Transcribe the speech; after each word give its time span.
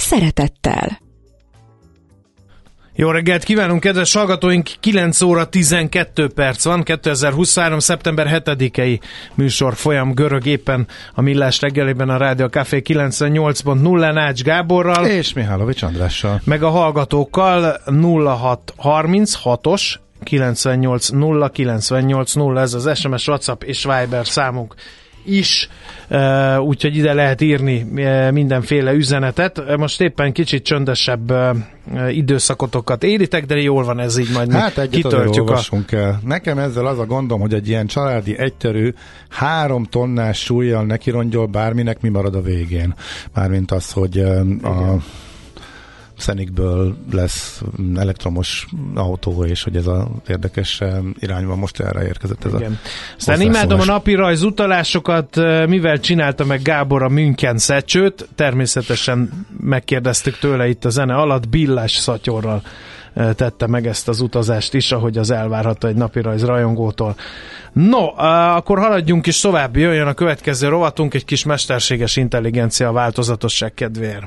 szeretettel. 0.00 1.00
Jó 2.94 3.10
reggelt 3.10 3.44
kívánunk, 3.44 3.80
kedves 3.80 4.14
hallgatóink! 4.14 4.68
9 4.80 5.20
óra 5.20 5.48
12 5.48 6.28
perc 6.28 6.64
van, 6.64 6.82
2023. 6.82 7.78
szeptember 7.78 8.42
7-i 8.44 9.00
műsor 9.34 9.74
folyam 9.74 10.14
görög 10.14 10.46
éppen 10.46 10.86
a 11.14 11.20
Millás 11.20 11.60
reggelében 11.60 12.08
a 12.08 12.16
Rádió 12.16 12.46
Café 12.46 12.82
98.0 12.84 14.12
Nács 14.12 14.42
Gáborral. 14.42 15.06
És 15.06 15.32
Mihálovics 15.32 15.82
Andrással. 15.82 16.40
Meg 16.44 16.62
a 16.62 16.68
hallgatókkal 16.68 17.80
0636-os 17.86 19.94
980 20.22 21.50
980 21.52 22.58
ez 22.58 22.74
az 22.74 22.98
SMS, 22.98 23.28
WhatsApp 23.28 23.62
és 23.62 23.84
Viber 23.84 24.26
számunk 24.26 24.74
is, 25.30 25.68
úgyhogy 26.60 26.96
ide 26.96 27.12
lehet 27.14 27.40
írni 27.40 27.86
mindenféle 28.30 28.92
üzenetet. 28.92 29.76
Most 29.76 30.00
éppen 30.00 30.32
kicsit 30.32 30.64
csöndesebb 30.64 31.32
időszakotokat 32.10 33.04
éritek, 33.04 33.46
de 33.46 33.60
jól 33.60 33.84
van 33.84 34.00
ez 34.00 34.18
így, 34.18 34.32
majd 34.32 34.52
hát 34.52 34.88
kitöltjük 34.88 35.50
a... 35.50 35.60
el. 35.90 36.20
Nekem 36.24 36.58
ezzel 36.58 36.86
az 36.86 36.98
a 36.98 37.06
gondom, 37.06 37.40
hogy 37.40 37.54
egy 37.54 37.68
ilyen 37.68 37.86
családi 37.86 38.38
egyterű 38.38 38.92
három 39.28 39.84
tonnás 39.84 40.38
súlyjal 40.38 40.84
neki 40.84 41.10
rongyol 41.10 41.46
bárminek, 41.46 42.00
mi 42.00 42.08
marad 42.08 42.34
a 42.34 42.40
végén. 42.40 42.94
Mármint 43.34 43.70
az, 43.70 43.92
hogy 43.92 44.18
a 44.62 44.96
szenikből 46.20 46.96
lesz 47.12 47.62
elektromos 47.96 48.66
autó, 48.94 49.44
és 49.44 49.62
hogy 49.62 49.76
ez 49.76 49.86
az 49.86 50.04
érdekes 50.28 50.82
irányban 51.18 51.58
most 51.58 51.80
erre 51.80 52.06
érkezett 52.06 52.44
ez 52.44 52.54
Igen. 52.54 52.78
a 52.82 53.14
Aztán 53.16 53.40
imádom 53.40 53.80
a 53.80 53.84
napi 53.84 54.14
rajz 54.14 54.42
utalásokat, 54.42 55.36
mivel 55.66 56.00
csinálta 56.00 56.44
meg 56.44 56.62
Gábor 56.62 57.02
a 57.02 57.08
München 57.08 57.58
szecsőt, 57.58 58.28
természetesen 58.34 59.46
megkérdeztük 59.60 60.38
tőle 60.38 60.68
itt 60.68 60.84
a 60.84 60.90
zene 60.90 61.14
alatt, 61.14 61.48
Billás 61.48 61.92
szatyorral 61.92 62.62
tette 63.14 63.66
meg 63.66 63.86
ezt 63.86 64.08
az 64.08 64.20
utazást 64.20 64.74
is, 64.74 64.92
ahogy 64.92 65.18
az 65.18 65.30
elvárható 65.30 65.88
egy 65.88 65.94
napirajz 65.94 66.44
rajongótól. 66.44 67.14
No, 67.72 68.06
akkor 68.56 68.78
haladjunk 68.78 69.26
is 69.26 69.40
tovább, 69.40 69.76
jöjjön 69.76 70.06
a 70.06 70.14
következő 70.14 70.68
rovatunk, 70.68 71.14
egy 71.14 71.24
kis 71.24 71.44
mesterséges 71.44 72.16
intelligencia 72.16 72.92
változatosság 72.92 73.74
kedvéért. 73.74 74.26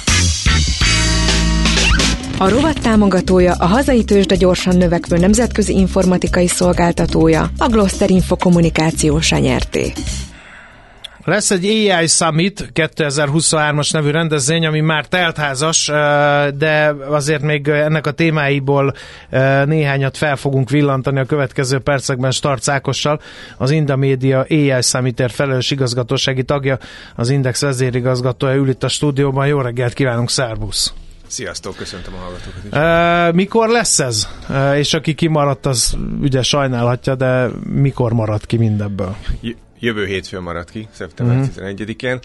A 2.41 2.49
rovat 2.49 2.81
támogatója 2.81 3.53
a 3.53 3.65
hazai 3.65 4.03
tőzsde 4.03 4.35
gyorsan 4.35 4.77
növekvő 4.77 5.17
nemzetközi 5.17 5.73
informatikai 5.73 6.47
szolgáltatója, 6.47 7.49
a 7.57 7.67
Gloster 7.67 8.09
Info 8.09 8.35
kommunikációs 8.35 9.31
nyerté. 9.31 9.91
Lesz 11.23 11.51
egy 11.51 11.65
AI 11.65 12.07
Summit 12.07 12.71
2023-as 12.73 13.93
nevű 13.93 14.09
rendezvény, 14.09 14.65
ami 14.65 14.79
már 14.79 15.05
teltházas, 15.05 15.85
de 16.57 16.95
azért 17.09 17.41
még 17.41 17.67
ennek 17.67 18.07
a 18.07 18.11
témáiból 18.11 18.93
néhányat 19.65 20.17
fel 20.17 20.35
fogunk 20.35 20.69
villantani 20.69 21.19
a 21.19 21.25
következő 21.25 21.79
percekben 21.79 22.31
Starc 22.31 22.67
Ákossal, 22.67 23.19
az 23.57 23.71
Indamedia 23.71 24.45
AI 24.49 24.81
Summitért 24.81 25.33
felelős 25.33 25.71
igazgatósági 25.71 26.43
tagja, 26.43 26.77
az 27.15 27.29
Index 27.29 27.61
vezérigazgatója 27.61 28.55
ül 28.55 28.69
itt 28.69 28.83
a 28.83 28.87
stúdióban. 28.87 29.47
Jó 29.47 29.61
reggelt 29.61 29.93
kívánunk, 29.93 30.29
szervusz! 30.29 30.93
Sziasztok, 31.31 31.75
köszöntöm 31.75 32.13
a 32.13 32.17
hallgatókat 32.17 32.63
is. 32.63 33.35
Mikor 33.35 33.69
lesz 33.69 33.99
ez? 33.99 34.27
Uh, 34.49 34.77
és 34.77 34.93
aki 34.93 35.13
kimaradt, 35.13 35.65
az 35.65 35.97
ugye 36.21 36.41
sajnálhatja, 36.41 37.15
de 37.15 37.47
mikor 37.65 38.13
maradt 38.13 38.45
ki 38.45 38.57
mindebből? 38.57 39.15
Jövő 39.83 40.05
hétfőn 40.05 40.41
maradt 40.41 40.69
ki, 40.69 40.87
szeptember. 40.91 41.35
Mhm. 41.35 41.45
11-én. 41.55 42.19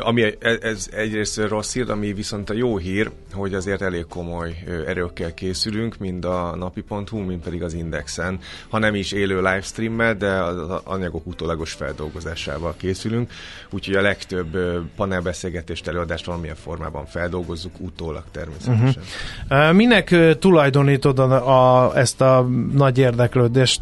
Ami 0.00 0.22
e, 0.22 0.58
ez 0.60 0.88
egyrészt 0.92 1.36
rossz 1.48 1.72
hír, 1.72 1.90
ami 1.90 2.12
viszont 2.12 2.50
a 2.50 2.54
jó 2.54 2.76
hír, 2.76 3.10
hogy 3.32 3.54
azért 3.54 3.82
elég 3.82 4.06
komoly 4.08 4.56
erőkkel 4.86 5.34
készülünk, 5.34 5.98
mind 5.98 6.24
a 6.24 6.56
napi.hu, 6.56 7.18
mind 7.18 7.42
pedig 7.42 7.62
az 7.62 7.74
Indexen. 7.74 8.38
Ha 8.68 8.78
nem 8.78 8.94
is 8.94 9.12
élő 9.12 9.36
livestreammel, 9.36 10.14
de 10.14 10.30
az 10.30 10.80
anyagok 10.84 11.26
utólagos 11.26 11.72
feldolgozásával 11.72 12.74
készülünk. 12.76 13.30
Úgyhogy 13.70 13.94
a 13.94 14.00
legtöbb 14.00 14.58
panelbeszélgetést, 14.96 15.88
előadást 15.88 16.24
valamilyen 16.24 16.56
formában 16.56 17.06
feldolgozzuk 17.06 17.80
utólag 17.80 18.24
természetesen. 18.30 19.02
Uh-huh. 19.48 19.72
Minek 19.72 20.38
tulajdonítod 20.38 21.18
a, 21.18 21.86
a, 21.86 21.96
ezt 21.96 22.20
a 22.20 22.48
nagy 22.72 22.98
érdeklődést? 22.98 23.80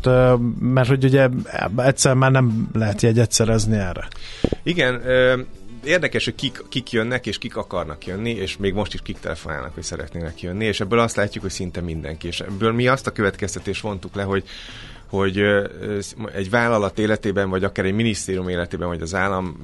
Mert 0.61 0.89
hogy 0.89 1.05
ugye 1.05 1.29
egyszer 1.77 2.15
már 2.15 2.31
nem 2.31 2.69
lehet 2.73 3.03
jegy 3.03 3.18
egyet 3.19 3.33
szerezni 3.33 3.77
erre. 3.77 4.09
Igen, 4.63 5.03
érdekes, 5.85 6.25
hogy 6.25 6.35
kik, 6.35 6.63
kik 6.69 6.91
jönnek, 6.91 7.27
és 7.27 7.39
kik 7.39 7.57
akarnak 7.57 8.07
jönni, 8.07 8.31
és 8.31 8.57
még 8.57 8.75
most 8.75 8.95
is 8.95 9.03
kik 9.03 9.19
telefonálnak, 9.21 9.75
hogy 9.75 9.83
szeretnének 9.83 10.41
jönni, 10.41 10.65
és 10.65 10.81
ebből 10.81 10.99
azt 10.99 11.17
látjuk, 11.17 11.43
hogy 11.43 11.53
szinte 11.53 11.81
mindenki. 11.81 12.27
És 12.27 12.41
ebből 12.41 12.73
mi 12.73 12.87
azt 12.87 13.07
a 13.07 13.13
következtetést 13.13 13.81
vontuk 13.81 14.15
le, 14.15 14.23
hogy 14.23 14.45
hogy 15.09 15.45
egy 16.35 16.51
vállalat 16.51 16.99
életében, 16.99 17.51
vagy 17.51 17.65
akár 17.65 17.85
egy 17.85 17.93
minisztérium 17.93 18.49
életében, 18.49 18.89
vagy 18.89 19.03
az 19.03 19.15
állam 19.15 19.57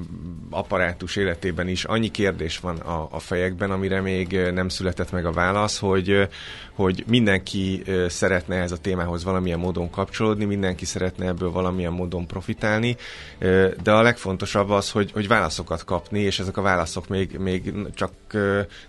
apparátus 0.51 1.17
életében 1.17 1.69
is 1.69 1.85
annyi 1.85 2.11
kérdés 2.11 2.59
van 2.59 2.77
a, 2.77 3.09
a 3.11 3.19
fejekben, 3.19 3.71
amire 3.71 4.01
még 4.01 4.39
nem 4.53 4.69
született 4.69 5.11
meg 5.11 5.27
a 5.27 5.33
válasz, 5.33 5.79
hogy, 5.79 6.29
hogy 6.75 7.05
mindenki 7.07 7.83
szeretne 8.09 8.57
ez 8.57 8.73
a 8.73 8.77
témához 8.77 9.25
valamilyen 9.25 9.59
módon 9.59 9.91
kapcsolódni, 9.91 10.45
mindenki 10.45 10.85
szeretne 10.85 11.27
ebből 11.27 11.51
valamilyen 11.51 11.93
módon 11.93 12.27
profitálni, 12.27 12.97
de 13.83 13.93
a 13.93 14.03
legfontosabb 14.03 14.71
az, 14.71 14.91
hogy, 14.91 15.13
hogy 15.13 15.29
válaszokat 15.29 15.85
kapni, 15.85 16.21
és 16.21 16.39
ezek 16.39 16.57
a 16.57 16.63
válaszok 16.63 17.09
még, 17.09 17.39
még 17.39 17.73
csak 17.95 18.13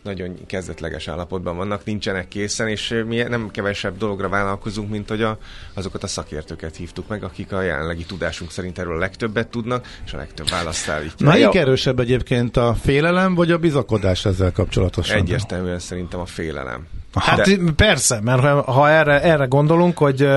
nagyon 0.01 0.45
kezdetleges 0.45 1.07
állapotban 1.07 1.57
vannak, 1.57 1.85
nincsenek 1.85 2.27
készen, 2.27 2.67
és 2.67 3.03
mi 3.07 3.21
nem 3.21 3.51
kevesebb 3.51 3.97
dologra 3.97 4.29
vállalkozunk, 4.29 4.89
mint 4.89 5.09
hogy 5.09 5.21
a, 5.21 5.37
azokat 5.73 6.03
a 6.03 6.07
szakértőket 6.07 6.44
hívtuk 6.77 7.07
meg, 7.07 7.23
akik 7.23 7.51
a 7.51 7.61
jelenlegi 7.61 8.03
tudásunk 8.03 8.51
szerint 8.51 8.79
erről 8.79 8.95
a 8.95 8.99
legtöbbet 8.99 9.47
tudnak, 9.47 9.87
és 10.05 10.13
a 10.13 10.17
legtöbb 10.17 10.49
választ 10.49 10.89
állítják. 10.89 11.31
Melyik 11.31 11.55
erősebb 11.55 11.99
egyébként 11.99 12.57
a 12.57 12.75
félelem, 12.81 13.35
vagy 13.35 13.51
a 13.51 13.57
bizakodás 13.57 14.25
ezzel 14.25 14.51
kapcsolatosan? 14.51 15.17
Egyértelműen 15.17 15.79
szerintem 15.79 16.19
a 16.19 16.25
félelem. 16.25 16.87
Hát 17.15 17.41
De... 17.41 17.71
persze, 17.75 18.19
mert 18.23 18.41
ha, 18.41 18.71
ha 18.71 18.89
erre, 18.89 19.21
erre 19.21 19.45
gondolunk, 19.45 19.97
hogy 19.97 20.27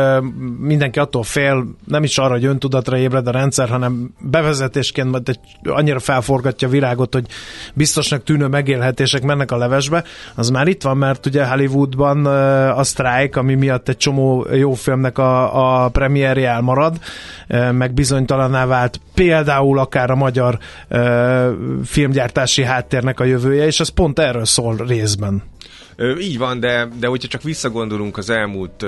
mindenki 0.58 0.98
attól 0.98 1.22
fél, 1.22 1.64
nem 1.84 2.02
is 2.02 2.18
arra, 2.18 2.32
hogy 2.32 2.44
öntudatra 2.44 2.96
ébred 2.96 3.26
a 3.26 3.30
rendszer, 3.30 3.68
hanem 3.68 4.14
bevezetésként 4.20 5.10
majd 5.10 5.28
egy, 5.28 5.38
annyira 5.64 5.98
felforgatja 5.98 6.68
a 6.68 6.70
virágot, 6.70 7.14
hogy 7.14 7.26
biztosnak 7.74 8.22
tűnő 8.22 8.46
megélhetések 8.46 9.22
mennek 9.22 9.50
a 9.50 9.56
levesbe, 9.56 10.04
az 10.34 10.50
már 10.50 10.66
itt 10.66 10.82
van, 10.82 10.96
mert 10.96 11.26
ugye 11.26 11.46
Hollywoodban 11.46 12.26
a 12.70 12.82
strike, 12.82 13.38
ami 13.38 13.54
miatt 13.54 13.88
egy 13.88 13.96
csomó 13.96 14.46
jó 14.52 14.72
filmnek 14.72 15.18
a, 15.18 15.84
a 15.84 15.88
premierje 15.88 16.50
elmarad, 16.50 16.98
meg 17.72 17.92
bizonytalaná 17.92 18.66
vált 18.66 19.00
például 19.14 19.78
akár 19.78 20.10
a 20.10 20.14
magyar 20.14 20.58
filmgyártási 21.84 22.62
háttérnek 22.62 23.20
a 23.20 23.24
jövője, 23.24 23.66
és 23.66 23.80
ez 23.80 23.88
pont 23.88 24.18
erről 24.18 24.44
szól 24.44 24.76
részben. 24.86 25.42
Így 26.20 26.38
van, 26.38 26.60
de, 26.60 26.88
de 26.98 27.06
hogyha 27.06 27.28
csak 27.28 27.42
visszagondolunk 27.42 28.16
az 28.16 28.30
elmúlt 28.30 28.84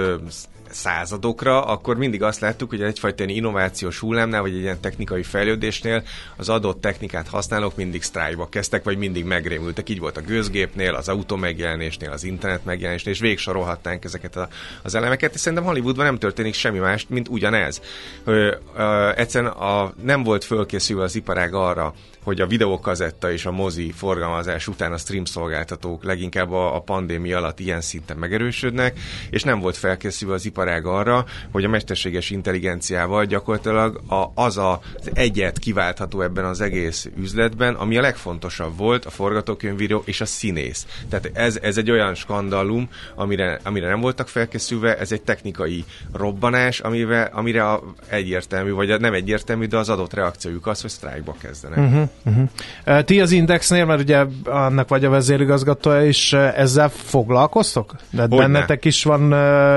századokra, 0.70 1.64
akkor 1.64 1.96
mindig 1.96 2.22
azt 2.22 2.40
láttuk, 2.40 2.70
hogy 2.70 2.82
egyfajta 2.82 3.24
ilyen 3.24 3.36
innovációs 3.36 3.98
hullámnál, 3.98 4.40
vagy 4.40 4.54
egy 4.54 4.60
ilyen 4.60 4.80
technikai 4.80 5.22
fejlődésnél 5.22 6.02
az 6.36 6.48
adott 6.48 6.80
technikát 6.80 7.28
használók 7.28 7.76
mindig 7.76 8.02
sztrájba 8.02 8.48
kezdtek, 8.48 8.84
vagy 8.84 8.98
mindig 8.98 9.24
megrémültek. 9.24 9.88
Így 9.88 9.98
volt 9.98 10.16
a 10.16 10.20
gőzgépnél, 10.20 10.94
az 10.94 11.08
autó 11.08 11.36
megjelenésnél, 11.36 12.10
az 12.10 12.24
internet 12.24 12.64
megjelenésnél, 12.64 13.12
és 13.12 13.20
végsorolhatnánk 13.20 14.04
ezeket 14.04 14.36
a, 14.36 14.48
az 14.82 14.94
elemeket, 14.94 15.34
és 15.34 15.40
szerintem 15.40 15.66
Hollywoodban 15.66 16.04
nem 16.04 16.18
történik 16.18 16.54
semmi 16.54 16.78
más, 16.78 17.06
mint 17.08 17.28
ugyanez. 17.28 17.80
Ö, 18.24 18.54
ö, 18.76 19.10
egyszerűen 19.16 19.52
a, 19.52 19.92
nem 20.02 20.22
volt 20.22 20.44
fölkészülve 20.44 21.02
az 21.02 21.14
iparág 21.14 21.54
arra, 21.54 21.94
hogy 22.22 22.40
a 22.40 22.46
videókazetta 22.46 23.32
és 23.32 23.46
a 23.46 23.50
mozi 23.50 23.92
forgalmazás 23.92 24.68
után 24.68 24.92
a 24.92 24.96
stream 24.96 25.24
szolgáltatók 25.24 26.04
leginkább 26.04 26.52
a, 26.52 26.74
a 26.74 26.80
pandémia 26.80 27.38
alatt 27.38 27.60
ilyen 27.60 27.80
szinten 27.80 28.16
megerősödnek, 28.16 28.98
és 29.30 29.42
nem 29.42 29.60
volt 29.60 29.76
felkészülve 29.76 30.34
az 30.34 30.44
iparág 30.44 30.86
arra, 30.86 31.24
hogy 31.52 31.64
a 31.64 31.68
mesterséges 31.68 32.30
intelligenciával 32.30 33.24
gyakorlatilag 33.24 34.00
a, 34.08 34.30
az 34.34 34.56
a, 34.56 34.80
az 34.98 35.10
egyet 35.12 35.58
kiváltható 35.58 36.20
ebben 36.20 36.44
az 36.44 36.60
egész 36.60 37.08
üzletben, 37.16 37.74
ami 37.74 37.96
a 37.96 38.00
legfontosabb 38.00 38.76
volt, 38.76 39.04
a 39.04 39.10
forgatókönyvíró 39.10 40.02
és 40.04 40.20
a 40.20 40.26
színész. 40.26 40.86
Tehát 41.08 41.30
ez, 41.32 41.58
ez 41.62 41.76
egy 41.76 41.90
olyan 41.90 42.14
skandalum, 42.14 42.88
amire, 43.14 43.60
amire 43.62 43.88
nem 43.88 44.00
voltak 44.00 44.28
felkészülve, 44.28 44.98
ez 44.98 45.12
egy 45.12 45.22
technikai 45.22 45.84
robbanás, 46.12 46.80
amivel, 46.80 47.30
amire 47.32 47.70
a 47.70 47.82
egyértelmű, 48.06 48.72
vagy 48.72 49.00
nem 49.00 49.14
egyértelmű, 49.14 49.66
de 49.66 49.76
az 49.76 49.88
adott 49.88 50.12
reakciójuk 50.12 50.66
az, 50.66 50.80
hogy 50.80 50.90
sztrájkba 50.90 51.36
kezdenek. 51.40 51.78
Uh-huh. 51.78 52.09
Uh-huh. 52.24 53.04
Ti 53.04 53.20
az 53.20 53.32
Indexnél, 53.32 53.84
mert 53.84 54.00
ugye 54.00 54.24
annak 54.44 54.88
vagy 54.88 55.04
a 55.04 55.10
vezérigazgatója 55.10 56.04
is 56.04 56.32
ezzel 56.32 56.88
foglalkoztok? 56.88 57.94
De 58.10 58.20
Hogy 58.20 58.38
bennetek 58.38 58.82
ne? 58.82 58.88
is 58.88 59.04
van 59.04 59.34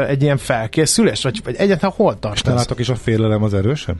egy 0.08 0.22
ilyen 0.22 0.38
felkészülés? 0.38 1.24
Vagy, 1.24 1.42
vagy 1.44 1.56
egyáltalán 1.56 1.96
hol 1.96 2.20
tartasz? 2.20 2.56
Látok 2.56 2.80
is 2.80 2.90
a 2.90 2.96
félelem 2.96 3.44
az 3.44 3.54
erősebb? 3.54 3.98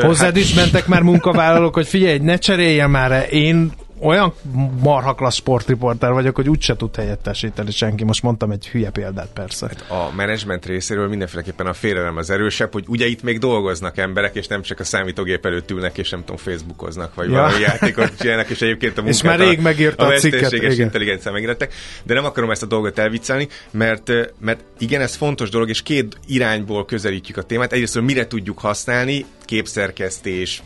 Hozzád 0.00 0.26
hát... 0.26 0.36
is 0.36 0.54
mentek 0.54 0.86
már 0.86 1.02
munkavállalók, 1.02 1.74
hogy 1.74 1.86
figyelj, 1.86 2.18
ne 2.18 2.36
cseréljen 2.36 2.90
már, 2.90 3.26
én 3.30 3.72
olyan 4.04 4.34
marhaklassz 4.80 5.36
sportriporter 5.36 6.12
vagyok, 6.12 6.36
hogy 6.36 6.48
úgyse 6.48 6.76
tud 6.76 6.96
helyettesíteni 6.96 7.70
senki. 7.70 8.04
Most 8.04 8.22
mondtam 8.22 8.50
egy 8.50 8.68
hülye 8.68 8.90
példát 8.90 9.28
persze. 9.34 9.66
Hát 9.66 9.90
a 9.90 10.12
menedzsment 10.16 10.66
részéről 10.66 11.08
mindenféleképpen 11.08 11.66
a 11.66 11.72
félelem 11.72 12.16
az 12.16 12.30
erősebb, 12.30 12.72
hogy 12.72 12.84
ugye 12.86 13.06
itt 13.06 13.22
még 13.22 13.38
dolgoznak 13.38 13.98
emberek, 13.98 14.34
és 14.34 14.46
nem 14.46 14.62
csak 14.62 14.80
a 14.80 14.84
számítógép 14.84 15.46
előtt 15.46 15.70
ülnek, 15.70 15.98
és 15.98 16.10
nem 16.10 16.20
tudom, 16.20 16.36
Facebookoznak, 16.36 17.14
vagy 17.14 17.30
ja. 17.30 17.34
valami 17.34 17.60
játékot 17.60 18.18
csinálnak, 18.18 18.50
és 18.50 18.62
egyébként 18.62 18.98
a 18.98 19.02
munkát, 19.02 19.20
És 19.20 19.22
már 19.22 19.38
rég 19.38 19.60
megírta 19.60 20.06
a, 20.06 20.12
a 20.12 20.18
cikket. 20.18 20.52
intelligencia 20.52 21.32
megírták, 21.32 21.74
de 22.02 22.14
nem 22.14 22.24
akarom 22.24 22.50
ezt 22.50 22.62
a 22.62 22.66
dolgot 22.66 22.98
elviccelni, 22.98 23.48
mert, 23.70 24.12
mert 24.38 24.60
igen, 24.78 25.00
ez 25.00 25.14
fontos 25.14 25.50
dolog, 25.50 25.68
és 25.68 25.82
két 25.82 26.18
irányból 26.26 26.84
közelítjük 26.84 27.36
a 27.36 27.42
témát. 27.42 27.72
Egyrészt, 27.72 27.94
hogy 27.94 28.02
mire 28.02 28.26
tudjuk 28.26 28.58
használni, 28.58 29.24
képszerkesztés, 29.44 30.62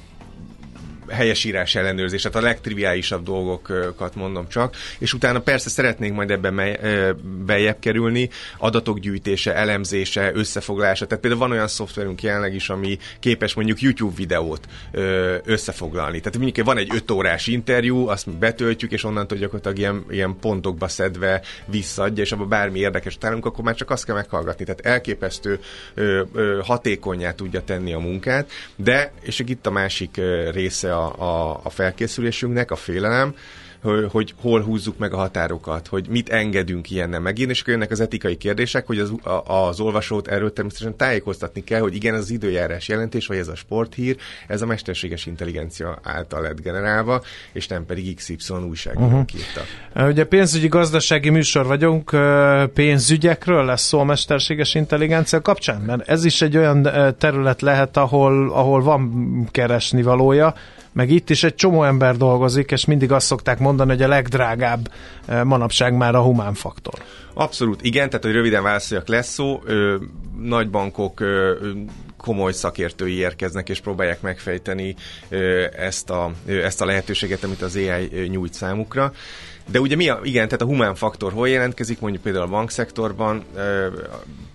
helyesírás 1.10 1.74
ellenőrzés, 1.74 2.22
tehát 2.22 2.36
a 2.38 2.40
legtriviálisabb 2.40 3.24
dolgokat 3.24 4.14
mondom 4.14 4.48
csak, 4.48 4.76
és 4.98 5.12
utána 5.12 5.40
persze 5.40 5.68
szeretnénk 5.68 6.14
majd 6.14 6.30
ebben 6.30 6.76
bejebb 7.46 7.78
kerülni, 7.78 8.28
adatok 8.58 8.98
gyűjtése, 8.98 9.54
elemzése, 9.54 10.30
összefoglalása, 10.34 11.06
tehát 11.06 11.22
például 11.22 11.42
van 11.42 11.52
olyan 11.52 11.68
szoftverünk 11.68 12.22
jelenleg 12.22 12.54
is, 12.54 12.68
ami 12.68 12.98
képes 13.20 13.54
mondjuk 13.54 13.80
YouTube 13.80 14.14
videót 14.16 14.66
összefoglalni. 15.44 16.18
Tehát 16.20 16.38
mondjuk 16.38 16.66
van 16.66 16.78
egy 16.78 16.90
5 16.94 17.10
órás 17.10 17.46
interjú, 17.46 18.08
azt 18.08 18.30
betöltjük, 18.38 18.92
és 18.92 19.04
onnantól 19.04 19.38
gyakorlatilag 19.38 19.78
ilyen, 19.78 20.04
ilyen 20.10 20.36
pontokba 20.40 20.88
szedve 20.88 21.42
visszaadja, 21.66 22.22
és 22.22 22.32
abban 22.32 22.48
bármi 22.48 22.78
érdekes 22.78 23.18
találunk, 23.18 23.46
akkor 23.46 23.64
már 23.64 23.74
csak 23.74 23.90
azt 23.90 24.04
kell 24.04 24.14
meghallgatni. 24.14 24.64
Tehát 24.64 24.80
elképesztő 24.80 25.60
hatékonyá 26.62 27.32
tudja 27.32 27.62
tenni 27.62 27.92
a 27.92 27.98
munkát, 27.98 28.50
de, 28.76 29.12
és 29.20 29.38
itt 29.38 29.66
a 29.66 29.70
másik 29.70 30.20
része 30.52 30.96
a, 30.98 31.22
a, 31.22 31.60
a 31.62 31.70
felkészülésünknek, 31.70 32.70
a 32.70 32.76
félelem, 32.76 33.34
hogy 34.10 34.34
hol 34.40 34.62
húzzuk 34.62 34.98
meg 34.98 35.12
a 35.12 35.16
határokat, 35.16 35.86
hogy 35.86 36.06
mit 36.08 36.28
engedünk 36.28 36.90
ilyennel 36.90 37.20
megírni, 37.20 37.52
és 37.52 37.60
akkor 37.60 37.72
jönnek 37.72 37.90
az 37.90 38.00
etikai 38.00 38.36
kérdések, 38.36 38.86
hogy 38.86 38.98
az, 38.98 39.12
az 39.44 39.80
olvasót 39.80 40.28
erről 40.28 40.52
természetesen 40.52 40.96
tájékoztatni 40.96 41.64
kell, 41.64 41.80
hogy 41.80 41.94
igen, 41.94 42.14
az 42.14 42.30
időjárás 42.30 42.88
jelentés, 42.88 43.26
vagy 43.26 43.36
ez 43.36 43.48
a 43.48 43.54
sporthír, 43.54 44.16
ez 44.46 44.62
a 44.62 44.66
mesterséges 44.66 45.26
intelligencia 45.26 45.98
által 46.02 46.42
lett 46.42 46.60
generálva, 46.60 47.22
és 47.52 47.66
nem 47.66 47.86
pedig 47.86 48.16
XY 48.16 48.36
újságírók 48.68 49.06
uh-huh. 49.06 49.24
írta. 49.36 50.08
Ugye 50.08 50.24
pénzügyi 50.24 50.68
gazdasági 50.68 51.30
műsor 51.30 51.66
vagyunk, 51.66 52.16
pénzügyekről 52.74 53.64
lesz 53.64 53.82
szó 53.82 53.98
a 54.00 54.04
mesterséges 54.04 54.74
intelligencia 54.74 55.42
kapcsán, 55.42 55.80
mert 55.80 56.08
ez 56.08 56.24
is 56.24 56.42
egy 56.42 56.56
olyan 56.56 56.82
terület 57.18 57.60
lehet, 57.60 57.96
ahol, 57.96 58.50
ahol 58.52 58.82
van 58.82 59.48
keresni 59.50 60.02
valója, 60.02 60.54
meg 60.92 61.10
itt 61.10 61.30
is 61.30 61.44
egy 61.44 61.54
csomó 61.54 61.84
ember 61.84 62.16
dolgozik, 62.16 62.70
és 62.70 62.84
mindig 62.84 63.12
azt 63.12 63.26
szokták 63.26 63.58
mondani, 63.58 63.90
hogy 63.90 64.02
a 64.02 64.08
legdrágább 64.08 64.92
manapság 65.44 65.96
már 65.96 66.14
a 66.14 66.22
humán 66.22 66.54
faktor. 66.54 66.94
Abszolút, 67.34 67.82
igen, 67.82 68.08
tehát 68.08 68.24
hogy 68.24 68.34
röviden 68.34 68.62
válaszoljak, 68.62 69.08
lesz 69.08 69.32
szó, 69.32 69.60
ö, 69.64 69.96
nagy 70.40 70.70
bankok 70.70 71.20
ö, 71.20 71.54
komoly 72.16 72.52
szakértői 72.52 73.14
érkeznek 73.14 73.68
és 73.68 73.80
próbálják 73.80 74.20
megfejteni 74.20 74.94
ö, 75.28 75.66
ezt, 75.76 76.10
a, 76.10 76.32
ö, 76.46 76.62
ezt 76.62 76.80
a 76.80 76.84
lehetőséget, 76.84 77.44
amit 77.44 77.62
az 77.62 77.76
AI 77.76 78.28
nyújt 78.28 78.54
számukra. 78.54 79.12
De 79.70 79.80
ugye 79.80 79.96
mi 79.96 80.08
a, 80.08 80.20
igen, 80.22 80.44
tehát 80.44 80.62
a 80.62 80.66
humán 80.66 80.94
faktor 80.94 81.32
hol 81.32 81.48
jelentkezik, 81.48 82.00
mondjuk 82.00 82.22
például 82.22 82.44
a 82.44 82.48
bankszektorban, 82.48 83.44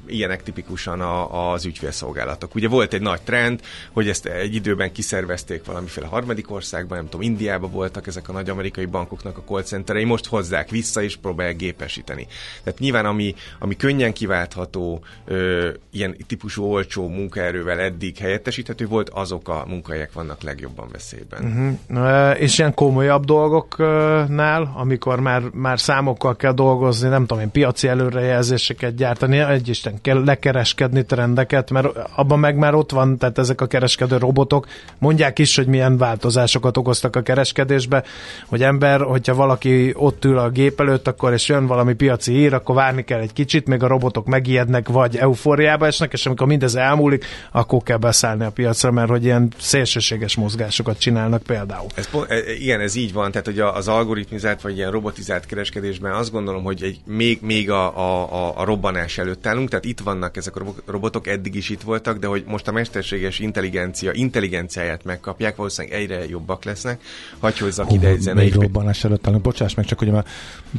ilyenek 0.07 0.43
tipikusan 0.43 1.01
a, 1.01 1.51
az 1.51 1.65
ügyfélszolgálatok. 1.65 2.55
Ugye 2.55 2.67
volt 2.67 2.93
egy 2.93 3.01
nagy 3.01 3.21
trend, 3.21 3.61
hogy 3.91 4.09
ezt 4.09 4.25
egy 4.25 4.55
időben 4.55 4.91
kiszervezték 4.91 5.65
valamiféle 5.65 6.07
harmadik 6.07 6.51
országban, 6.51 6.97
nem 6.97 7.09
tudom, 7.09 7.21
Indiában 7.21 7.71
voltak 7.71 8.07
ezek 8.07 8.29
a 8.29 8.31
nagy 8.31 8.49
amerikai 8.49 8.85
bankoknak 8.85 9.37
a 9.37 9.43
call 9.47 9.61
centerei, 9.61 10.03
most 10.03 10.25
hozzák 10.25 10.69
vissza 10.69 11.01
és 11.01 11.15
próbálják 11.15 11.55
gépesíteni. 11.55 12.27
Tehát 12.63 12.79
nyilván 12.79 13.05
ami, 13.05 13.35
ami 13.59 13.75
könnyen 13.75 14.13
kiváltható, 14.13 15.03
ö, 15.25 15.69
ilyen 15.91 16.17
típusú 16.27 16.63
olcsó 16.63 17.07
munkaerővel 17.07 17.79
eddig 17.79 18.17
helyettesíthető 18.17 18.87
volt, 18.87 19.09
azok 19.09 19.49
a 19.49 19.65
munkahelyek 19.67 20.13
vannak 20.13 20.41
legjobban 20.41 20.87
veszélyben. 20.91 21.77
Uh-huh. 21.89 22.41
És 22.41 22.57
ilyen 22.57 22.73
komolyabb 22.73 23.25
dolgoknál, 23.25 24.73
amikor 24.75 25.19
már, 25.19 25.41
már 25.53 25.79
számokkal 25.79 26.35
kell 26.35 26.53
dolgozni, 26.53 27.09
nem 27.09 27.25
tudom 27.25 27.43
én, 27.43 27.51
piaci 27.51 27.87
előrejelzéseket 27.87 28.95
gyártani, 28.95 29.39
egy 29.39 29.69
Isten 29.69 30.01
kell 30.03 30.23
lekereskedni 30.23 31.05
trendeket, 31.05 31.71
mert 31.71 31.87
abban 32.15 32.39
meg 32.39 32.57
már 32.57 32.73
ott 32.73 32.91
van, 32.91 33.17
tehát 33.17 33.37
ezek 33.37 33.61
a 33.61 33.65
kereskedő 33.65 34.17
robotok 34.17 34.67
mondják 34.99 35.39
is, 35.39 35.55
hogy 35.55 35.67
milyen 35.67 35.97
változásokat 35.97 36.77
okoztak 36.77 37.15
a 37.15 37.21
kereskedésbe, 37.21 38.03
hogy 38.47 38.63
ember, 38.63 39.01
hogyha 39.01 39.35
valaki 39.35 39.93
ott 39.95 40.25
ül 40.25 40.37
a 40.37 40.49
gép 40.49 40.79
előtt, 40.79 41.07
akkor 41.07 41.33
és 41.33 41.47
jön 41.47 41.65
valami 41.67 41.93
piaci 41.93 42.33
hír, 42.33 42.53
akkor 42.53 42.75
várni 42.75 43.03
kell 43.03 43.19
egy 43.19 43.33
kicsit, 43.33 43.67
még 43.67 43.83
a 43.83 43.87
robotok 43.87 44.25
megijednek, 44.25 44.89
vagy 44.89 45.17
eufóriába 45.17 45.85
esnek, 45.85 46.13
és 46.13 46.25
amikor 46.25 46.47
mindez 46.47 46.75
elmúlik, 46.75 47.25
akkor 47.51 47.83
kell 47.83 47.97
beszállni 47.97 48.43
a 48.43 48.49
piacra, 48.49 48.91
mert 48.91 49.09
hogy 49.09 49.23
ilyen 49.23 49.51
szélsőséges 49.59 50.35
mozgásokat 50.35 50.97
csinálnak 50.97 51.43
például. 51.43 51.87
Ez, 51.95 52.09
e, 52.27 52.53
igen, 52.59 52.79
ez 52.79 52.95
így 52.95 53.13
van, 53.13 53.31
tehát 53.31 53.45
hogy 53.45 53.59
az 53.59 53.87
algoritmizált 53.87 54.61
vagy 54.61 54.77
ilyen 54.77 54.91
robotizált 54.91 55.45
kereskedésben 55.45 56.11
azt 56.11 56.31
gondolom, 56.31 56.63
hogy 56.63 56.83
egy, 56.83 56.99
még, 57.05 57.39
még 57.41 57.69
a, 57.69 57.97
a, 57.97 58.53
a 58.55 58.63
robbanás 58.63 59.17
előtt 59.17 59.47
állunk, 59.47 59.69
tehát 59.69 59.82
itt 59.85 59.99
vannak 59.99 60.37
ezek 60.37 60.55
a 60.55 60.61
robotok, 60.85 61.27
eddig 61.27 61.55
is 61.55 61.69
itt 61.69 61.81
voltak, 61.81 62.17
de 62.17 62.27
hogy 62.27 62.43
most 62.47 62.67
a 62.67 62.71
mesterséges 62.71 63.39
intelligencia 63.39 64.11
intelligenciáját 64.11 65.03
megkapják, 65.03 65.55
valószínűleg 65.55 65.99
egyre 65.99 66.27
jobbak 66.27 66.63
lesznek. 66.63 67.01
Hagy 67.39 67.57
hozzak 67.57 67.91
ide 67.91 68.07
egy 68.07 68.21
zenei. 68.21 68.43
Még 68.43 68.53
robbanás 68.53 69.03
előtt 69.03 69.27
állunk. 69.27 69.43
Bocsáss 69.43 69.73
meg, 69.73 69.85
csak 69.85 69.99
hogy 69.99 70.09
a 70.09 70.23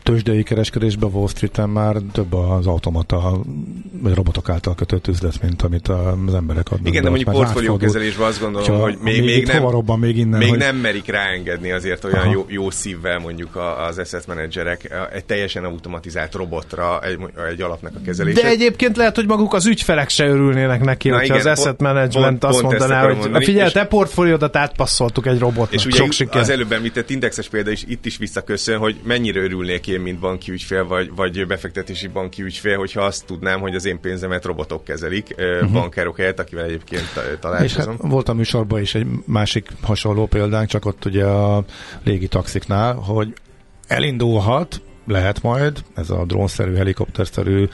tőzsdei 0.03 0.43
kereskedésben 0.43 1.11
Wall 1.13 1.29
Street-en 1.29 1.69
már 1.69 1.97
több 2.13 2.33
az 2.35 2.67
automata, 2.67 3.41
vagy 4.01 4.15
robotok 4.15 4.49
által 4.49 4.75
kötött 4.75 5.07
üzlet, 5.07 5.43
mint 5.43 5.63
amit 5.63 5.89
az 5.89 6.35
emberek 6.35 6.71
adnak. 6.71 6.89
Igen, 6.89 7.03
de, 7.03 7.09
mondjuk 7.09 7.31
portfóliókezelésben 7.31 8.27
azt 8.27 8.41
gondolom, 8.41 8.81
hogy 8.81 8.99
még, 9.03 9.25
még, 9.25 9.47
nem, 9.47 9.69
robban, 9.69 9.99
még, 9.99 10.17
innen, 10.17 10.39
még 10.39 10.49
hogy... 10.49 10.59
nem 10.59 10.77
merik 10.77 11.07
ráengedni 11.07 11.71
azért 11.71 12.05
olyan 12.05 12.29
jó, 12.29 12.47
jó 12.49 12.71
szívvel 12.71 13.19
mondjuk 13.19 13.57
az 13.89 13.99
asset 13.99 14.27
menedzserek 14.27 15.09
egy 15.13 15.25
teljesen 15.25 15.65
automatizált 15.65 16.35
robotra 16.35 17.01
egy, 17.01 17.19
egy 17.51 17.61
alapnak 17.61 17.95
a 17.95 18.01
kezelését. 18.05 18.43
De 18.43 18.49
egyébként 18.49 18.94
lehet, 18.97 19.15
hogy 19.15 19.27
maguk 19.27 19.55
az 19.55 19.67
ügyfelek 19.67 20.09
se 20.09 20.27
örülnének 20.27 20.85
neki, 20.85 21.09
Na 21.09 21.17
hogyha 21.19 21.35
igen, 21.35 21.53
az 21.53 21.59
asset 21.59 21.81
management 21.81 22.39
pont, 22.39 22.45
azt 22.45 22.61
pont 22.61 22.79
mondaná, 22.79 23.05
hogy 23.05 23.17
mondani, 23.17 23.45
figyelj, 23.45 23.71
te 23.71 23.85
portfóliódat 23.85 24.57
átpasszoltuk 24.57 25.27
egy 25.27 25.39
robotnak. 25.39 25.73
És 25.73 25.87
ugye 25.87 25.97
Sok 25.97 26.13
siker. 26.13 26.41
az 26.41 26.49
előbb 26.49 26.73
említett 26.73 27.11
indexes 27.11 27.49
példa 27.49 27.71
is 27.71 27.85
itt 27.89 28.07
is 28.07 28.17
visszaköszön, 28.17 28.79
hogy 28.79 28.97
mennyire 29.05 29.41
örülnék 29.41 29.87
én, 29.87 30.01
mint 30.01 30.19
banki 30.19 30.53
ügyfél, 30.53 30.87
vagy, 30.87 31.11
vagy 31.17 31.47
befektetési 31.47 32.07
banki 32.07 32.43
ügyfél, 32.43 32.77
hogyha 32.77 33.01
azt 33.01 33.27
tudnám, 33.27 33.61
hogy 33.61 33.75
az 33.75 33.85
én 33.85 34.01
pénzemet 34.01 34.45
robotok 34.45 34.85
kezelik, 34.85 35.35
uh-huh. 35.39 35.71
bankárok 35.71 36.17
helyett, 36.17 36.39
akivel 36.39 36.65
egyébként 36.65 37.13
találkozom. 37.41 37.93
És 37.93 38.01
hát 38.01 38.11
volt 38.11 38.29
a 38.29 38.35
műsorban 38.35 38.81
is 38.81 38.95
egy 38.95 39.07
másik 39.25 39.69
hasonló 39.83 40.27
példánk, 40.27 40.69
csak 40.69 40.87
ott 40.87 41.05
ugye 41.05 41.25
a 41.25 41.65
légi 42.05 42.29
taxiknál, 42.29 42.95
hogy 42.95 43.33
elindulhat, 43.87 44.83
lehet 45.07 45.43
majd, 45.43 45.85
ez 45.95 46.11
a 46.11 46.25
drónszerű, 46.25 46.75
helikopterszerű 46.75 47.69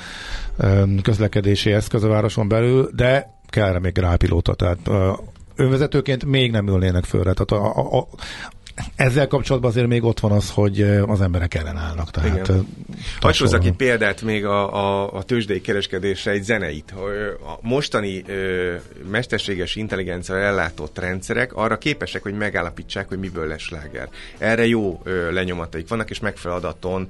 közlekedési 1.03 1.73
eszköz 1.73 2.03
a 2.05 2.09
városon 2.09 2.49
belül, 2.49 2.91
de 2.95 3.39
kell 3.49 3.79
még 3.79 3.99
rápilóta, 3.99 4.55
tehát 4.55 4.91
önvezetőként 5.57 6.25
még 6.25 6.51
nem 6.51 6.69
ülnének 6.69 7.05
fölre. 7.05 7.33
Tehát 7.33 7.65
a, 7.65 7.79
a, 7.79 7.99
a, 7.99 8.09
ezzel 8.97 9.27
kapcsolatban 9.27 9.71
azért 9.71 9.87
még 9.87 10.05
ott 10.05 10.21
van 10.21 10.33
az, 10.33 10.51
hogy 10.51 10.83
az 11.07 11.21
emberek 11.21 11.55
ellenállnak. 11.55 12.11
Tehát. 12.11 12.53
Hagy 13.21 13.37
hozzak 13.37 13.65
egy 13.65 13.73
példát 13.73 14.23
még 14.23 14.45
a, 14.45 14.75
a, 14.75 15.13
a 15.13 15.23
tőzsdei 15.23 15.61
kereskedésre, 15.61 16.31
egy 16.31 16.43
zeneit. 16.43 16.91
A 17.43 17.59
mostani 17.61 18.23
ö, 18.27 18.75
mesterséges 19.11 19.77
intelligencia 19.77 20.37
ellátott 20.37 20.99
rendszerek 20.99 21.53
arra 21.53 21.79
képesek, 21.79 22.23
hogy 22.23 22.35
megállapítsák, 22.35 23.09
hogy 23.09 23.19
miből 23.19 23.47
lesz 23.47 23.61
sláger. 23.61 24.09
Erre 24.39 24.67
jó 24.67 25.01
ö, 25.05 25.33
lenyomataik 25.33 25.89
vannak, 25.89 26.11
és 26.11 26.21
megfelelő 26.21 26.61
adaton 26.61 27.09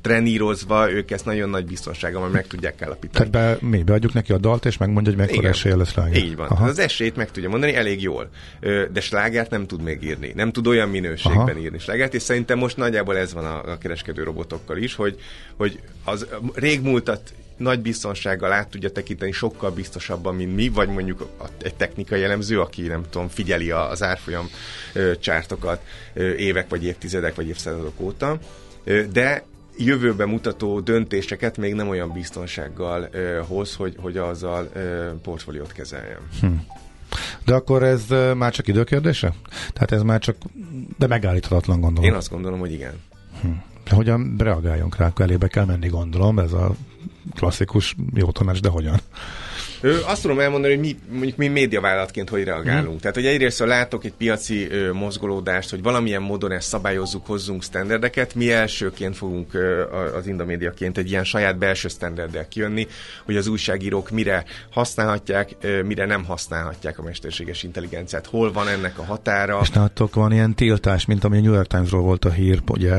trenírozva, 0.00 0.90
ők 0.90 1.10
ezt 1.10 1.24
nagyon 1.24 1.50
nagy 1.50 1.64
biztonsággal 1.66 2.20
majd 2.20 2.32
meg 2.32 2.46
tudják 2.46 2.82
állapítani. 2.82 3.30
Tehát 3.30 3.58
be, 3.60 3.66
mi 3.66 3.82
beadjuk 3.82 4.12
neki 4.12 4.32
a 4.32 4.38
dalt, 4.38 4.64
és 4.64 4.76
megmondja, 4.76 5.12
hogy 5.12 5.20
mekkora 5.20 5.48
esélye 5.48 5.76
lesz 5.76 5.94
rá. 5.94 6.08
Így 6.14 6.36
van. 6.36 6.48
Aha. 6.48 6.64
Az 6.66 6.78
esélyt 6.78 7.16
meg 7.16 7.30
tudja 7.30 7.48
mondani 7.48 7.74
elég 7.74 8.02
jól. 8.02 8.30
De 8.92 9.00
slágert 9.00 9.50
nem 9.50 9.66
tud 9.66 9.82
még 9.82 10.02
írni. 10.02 10.32
Nem 10.34 10.52
tud 10.52 10.66
olyan 10.66 10.88
minőségben 10.88 11.48
Aha. 11.48 11.58
írni 11.58 11.78
slágert, 11.78 12.14
és 12.14 12.22
szerintem 12.22 12.58
most 12.58 12.76
nagyjából 12.76 13.16
ez 13.16 13.32
van 13.32 13.44
a, 13.44 13.70
a 13.72 13.78
kereskedő 13.78 14.22
robotokkal 14.22 14.76
is, 14.76 14.94
hogy, 14.94 15.18
hogy 15.56 15.80
az 16.04 16.26
régmúltat 16.54 17.32
nagy 17.56 17.80
biztonsággal 17.80 18.52
át 18.52 18.68
tudja 18.68 18.90
tekinteni 18.90 19.32
sokkal 19.32 19.70
biztosabban, 19.70 20.34
mint 20.34 20.54
mi, 20.54 20.68
vagy 20.68 20.88
mondjuk 20.88 21.28
egy 21.62 21.74
technikai 21.74 22.22
elemző, 22.22 22.60
aki 22.60 22.82
nem 22.82 23.04
tudom, 23.10 23.28
figyeli 23.28 23.70
az 23.70 24.02
árfolyam 24.02 24.50
csártokat 25.20 25.80
évek, 26.36 26.68
vagy 26.68 26.84
évtizedek, 26.84 27.34
vagy 27.34 27.48
évszázadok 27.48 28.00
óta. 28.00 28.38
De 29.12 29.44
jövőbe 29.80 30.26
mutató 30.26 30.80
döntéseket 30.80 31.56
még 31.56 31.74
nem 31.74 31.88
olyan 31.88 32.12
biztonsággal 32.12 33.08
ö, 33.10 33.40
hoz, 33.46 33.74
hogy, 33.74 33.94
hogy 33.98 34.16
azzal 34.16 34.68
ö, 34.72 35.10
portfóliót 35.22 35.72
kezeljem. 35.72 36.20
Hm. 36.40 36.46
De 37.44 37.54
akkor 37.54 37.82
ez 37.82 38.04
már 38.36 38.52
csak 38.52 38.68
időkérdése? 38.68 39.34
Tehát 39.72 39.92
ez 39.92 40.02
már 40.02 40.20
csak, 40.20 40.36
de 40.98 41.06
megállíthatatlan 41.06 41.80
gondolom. 41.80 42.10
Én 42.10 42.16
azt 42.16 42.30
gondolom, 42.30 42.58
hogy 42.58 42.72
igen. 42.72 42.94
Hm. 43.40 43.48
De 43.84 43.94
hogyan 43.94 44.34
reagáljunk 44.38 44.96
rá? 44.96 45.12
Elébe 45.16 45.48
kell 45.48 45.64
menni, 45.64 45.88
gondolom, 45.88 46.38
ez 46.38 46.52
a 46.52 46.74
klasszikus 47.34 47.96
jó 48.14 48.30
tanács, 48.30 48.60
de 48.60 48.68
hogyan? 48.68 49.00
Ö, 49.80 49.96
azt 50.04 50.22
tudom 50.22 50.40
elmondani, 50.40 50.74
hogy 50.74 50.82
mi, 50.82 50.98
mondjuk 51.10 51.36
mi 51.36 51.48
médiavállalatként 51.48 52.28
hogy 52.28 52.44
reagálunk. 52.44 52.94
Mm. 52.94 52.98
Tehát, 52.98 53.16
hogy 53.16 53.26
egyrészt 53.26 53.58
látok 53.58 54.04
egy 54.04 54.12
piaci 54.12 54.68
ö, 54.70 54.92
mozgolódást, 54.92 55.70
hogy 55.70 55.82
valamilyen 55.82 56.22
módon 56.22 56.52
ezt 56.52 56.68
szabályozzuk, 56.68 57.26
hozzunk 57.26 57.62
standardeket, 57.62 58.34
mi 58.34 58.52
elsőként 58.52 59.16
fogunk 59.16 59.54
ö, 59.54 59.82
az 60.16 60.26
Indomédiaként 60.26 60.98
egy 60.98 61.10
ilyen 61.10 61.24
saját 61.24 61.58
belső 61.58 61.88
standarddel 61.88 62.48
kijönni, 62.48 62.86
hogy 63.24 63.36
az 63.36 63.46
újságírók 63.46 64.10
mire 64.10 64.44
használhatják, 64.70 65.56
ö, 65.60 65.82
mire 65.82 66.06
nem 66.06 66.24
használhatják 66.24 66.98
a 66.98 67.02
mesterséges 67.02 67.62
intelligenciát. 67.62 68.26
Hol 68.26 68.52
van 68.52 68.68
ennek 68.68 68.98
a 68.98 69.04
határa? 69.04 69.58
És 69.62 69.70
nálatok 69.70 70.14
van 70.14 70.32
ilyen 70.32 70.54
tiltás, 70.54 71.04
mint 71.04 71.24
ami 71.24 71.38
a 71.38 71.40
New 71.40 71.52
York 71.52 71.66
Timesról 71.66 72.02
volt 72.02 72.24
a 72.24 72.30
hír, 72.30 72.60
ugye, 72.68 72.94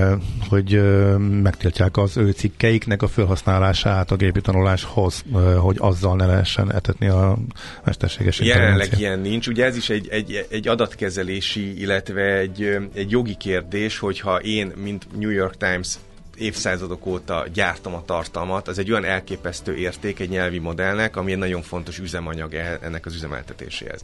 hogy 0.49 0.73
ö, 0.73 1.17
megtiltják 1.17 1.97
az 1.97 2.17
ő 2.17 2.31
cikkeiknek 2.31 3.01
a 3.01 3.07
felhasználását 3.07 4.11
a 4.11 4.15
gépi 4.15 4.41
tanuláshoz, 4.41 5.23
ö, 5.33 5.53
hogy 5.53 5.75
azzal 5.79 6.15
ne 6.15 6.25
lehessen 6.25 6.70
etetni 6.71 7.07
a 7.07 7.37
mesterséges 7.85 8.39
Jelenleg 8.39 8.99
ilyen 8.99 9.19
nincs. 9.19 9.47
Ugye 9.47 9.65
ez 9.65 9.75
is 9.75 9.89
egy, 9.89 10.07
egy, 10.07 10.47
egy 10.49 10.67
adatkezelési, 10.67 11.79
illetve 11.79 12.37
egy, 12.37 12.77
egy 12.93 13.11
jogi 13.11 13.35
kérdés, 13.35 13.99
hogyha 13.99 14.41
én, 14.41 14.71
mint 14.75 15.07
New 15.19 15.29
York 15.29 15.57
Times 15.57 15.95
évszázadok 16.37 17.05
óta 17.05 17.45
gyártom 17.53 17.93
a 17.93 18.05
tartalmat, 18.05 18.67
az 18.67 18.79
egy 18.79 18.91
olyan 18.91 19.05
elképesztő 19.05 19.75
érték 19.75 20.19
egy 20.19 20.29
nyelvi 20.29 20.59
modellnek, 20.59 21.15
ami 21.15 21.31
egy 21.31 21.37
nagyon 21.37 21.61
fontos 21.61 21.99
üzemanyag 21.99 22.53
e, 22.53 22.79
ennek 22.81 23.05
az 23.05 23.15
üzemeltetéséhez 23.15 24.03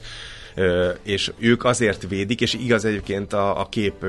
és 1.03 1.31
ők 1.37 1.63
azért 1.63 2.07
védik, 2.07 2.41
és 2.41 2.53
igaz 2.53 2.85
egyébként 2.85 3.33
a, 3.33 3.59
a 3.59 3.69
kép 3.69 4.05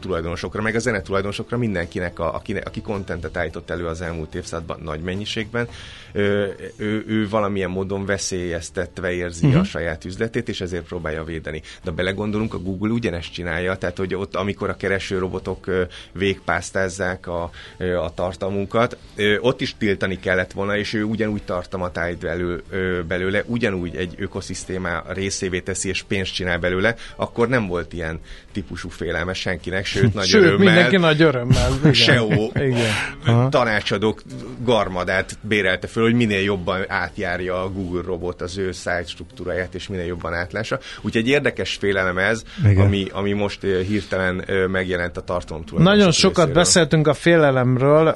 tulajdonosokra, 0.00 0.62
meg 0.62 0.74
a 0.74 0.78
zene 0.78 1.02
tulajdonosokra, 1.02 1.58
mindenkinek, 1.58 2.18
a, 2.18 2.34
aki, 2.34 2.56
aki 2.56 2.80
kontentet 2.80 3.36
állított 3.36 3.70
elő 3.70 3.86
az 3.86 4.00
elmúlt 4.00 4.34
évszázadban 4.34 4.80
nagy 4.82 5.00
mennyiségben, 5.00 5.68
ő, 6.12 6.56
ő, 6.76 7.04
ő 7.06 7.28
valamilyen 7.28 7.70
módon 7.70 8.06
veszélyeztetve 8.06 9.12
érzi 9.12 9.46
uh-huh. 9.46 9.60
a 9.60 9.64
saját 9.64 10.04
üzletét, 10.04 10.48
és 10.48 10.60
ezért 10.60 10.84
próbálja 10.84 11.24
védeni. 11.24 11.62
De 11.84 11.90
belegondolunk, 11.90 12.54
a 12.54 12.58
Google 12.58 12.90
ugyanezt 12.90 13.32
csinálja, 13.32 13.76
tehát 13.76 13.96
hogy 13.96 14.14
ott, 14.14 14.34
amikor 14.34 14.68
a 14.68 14.76
kereső 14.76 15.18
robotok 15.18 15.70
végpásztázzák 16.12 17.26
a, 17.26 17.50
a 17.78 18.14
tartalmunkat, 18.14 18.96
ott 19.40 19.60
is 19.60 19.74
tiltani 19.78 20.18
kellett 20.18 20.52
volna, 20.52 20.76
és 20.76 20.92
ő 20.92 21.04
ugyanúgy 21.04 21.42
tartalmat 21.42 21.98
állít 21.98 22.18
belül, 22.18 22.62
belőle, 23.08 23.42
ugyanúgy 23.46 23.96
egy 23.96 24.14
ökoszisztémá 24.18 25.04
részévé 25.08 25.60
teszi 25.60 25.91
és 25.92 26.02
pénzt 26.02 26.34
csinál 26.34 26.58
belőle, 26.58 26.94
akkor 27.16 27.48
nem 27.48 27.66
volt 27.66 27.92
ilyen 27.92 28.20
típusú 28.52 28.88
félelme 28.88 29.32
senkinek, 29.32 29.84
sőt, 29.84 30.14
nagy 30.18 30.26
sőt, 30.26 30.42
örömmel. 30.42 30.66
mindenki 30.66 30.96
nagy 30.96 31.22
örömmel. 31.22 31.70
Igen. 31.78 31.92
SEO 31.92 32.50
igen. 32.54 33.50
tanácsadók 33.50 34.22
garmadát 34.64 35.38
bérelte 35.40 35.86
föl, 35.86 36.02
hogy 36.02 36.14
minél 36.14 36.42
jobban 36.42 36.84
átjárja 36.88 37.62
a 37.62 37.70
Google 37.70 38.02
robot 38.04 38.40
az 38.40 38.58
ő 38.58 38.72
szájt 38.72 39.08
struktúráját, 39.08 39.74
és 39.74 39.88
minél 39.88 40.06
jobban 40.06 40.34
átlása. 40.34 40.78
Úgyhogy 41.00 41.22
egy 41.22 41.28
érdekes 41.28 41.74
félelem 41.74 42.18
ez, 42.18 42.42
ami, 42.76 43.06
ami 43.12 43.32
most 43.32 43.60
hirtelen 43.62 44.44
megjelent 44.70 45.16
a 45.16 45.20
tartalom 45.20 45.64
Nagyon 45.76 46.10
sokat 46.10 46.36
részéről. 46.36 46.62
beszéltünk 46.62 47.06
a 47.06 47.14
félelemről, 47.14 48.06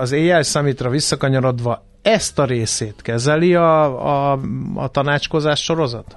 az 0.00 0.12
AI 0.12 0.42
Summitra 0.42 0.90
visszakanyarodva 0.90 1.84
ezt 2.02 2.38
a 2.38 2.44
részét 2.44 3.02
kezeli 3.02 3.54
a, 3.54 4.30
a, 4.32 4.40
a 4.74 4.88
tanácskozás 4.88 5.62
sorozat? 5.62 6.16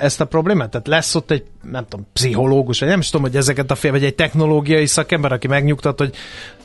Ezt 0.00 0.20
a 0.20 0.24
problémát? 0.24 0.70
Tehát 0.70 0.86
lesz 0.86 1.14
ott 1.14 1.30
egy, 1.30 1.44
nem 1.70 1.86
tudom, 1.88 2.06
pszichológus, 2.12 2.80
vagy 2.80 2.88
nem 2.88 2.98
is 2.98 3.10
tudom, 3.10 3.26
hogy 3.26 3.36
ezeket 3.36 3.70
a 3.70 3.74
fél, 3.74 3.90
vagy 3.90 4.04
egy 4.04 4.14
technológiai 4.14 4.86
szakember, 4.86 5.32
aki 5.32 5.46
megnyugtat, 5.46 5.98
hogy 5.98 6.14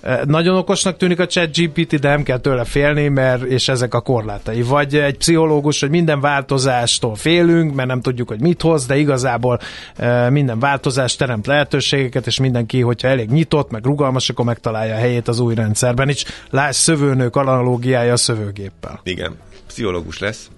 e, 0.01 0.21
nagyon 0.25 0.57
okosnak 0.57 0.97
tűnik 0.97 1.19
a 1.19 1.25
chat 1.25 1.57
GPT, 1.57 1.99
de 1.99 2.09
nem 2.09 2.23
kell 2.23 2.37
tőle 2.37 2.63
félni, 2.63 3.07
mert 3.07 3.43
és 3.43 3.67
ezek 3.67 3.93
a 3.93 4.01
korlátai. 4.01 4.61
Vagy 4.61 4.95
egy 4.95 5.17
pszichológus, 5.17 5.79
hogy 5.79 5.89
minden 5.89 6.19
változástól 6.19 7.15
félünk, 7.15 7.75
mert 7.75 7.87
nem 7.87 8.01
tudjuk, 8.01 8.27
hogy 8.27 8.41
mit 8.41 8.61
hoz, 8.61 8.85
de 8.85 8.97
igazából 8.97 9.59
e, 9.95 10.29
minden 10.29 10.59
változás 10.59 11.15
teremt 11.15 11.47
lehetőségeket, 11.47 12.27
és 12.27 12.39
mindenki, 12.39 12.81
hogyha 12.81 13.07
elég 13.07 13.29
nyitott, 13.29 13.71
meg 13.71 13.85
rugalmas, 13.85 14.29
akkor 14.29 14.45
megtalálja 14.45 14.95
a 14.95 14.97
helyét 14.97 15.27
az 15.27 15.39
új 15.39 15.55
rendszerben 15.55 16.09
is. 16.09 16.25
Láss 16.49 16.75
szövőnők 16.75 17.35
analógiája 17.35 18.13
a 18.13 18.17
szövőgéppel. 18.17 18.99
Igen, 19.03 19.35
pszichológus 19.67 20.19
lesz, 20.19 20.49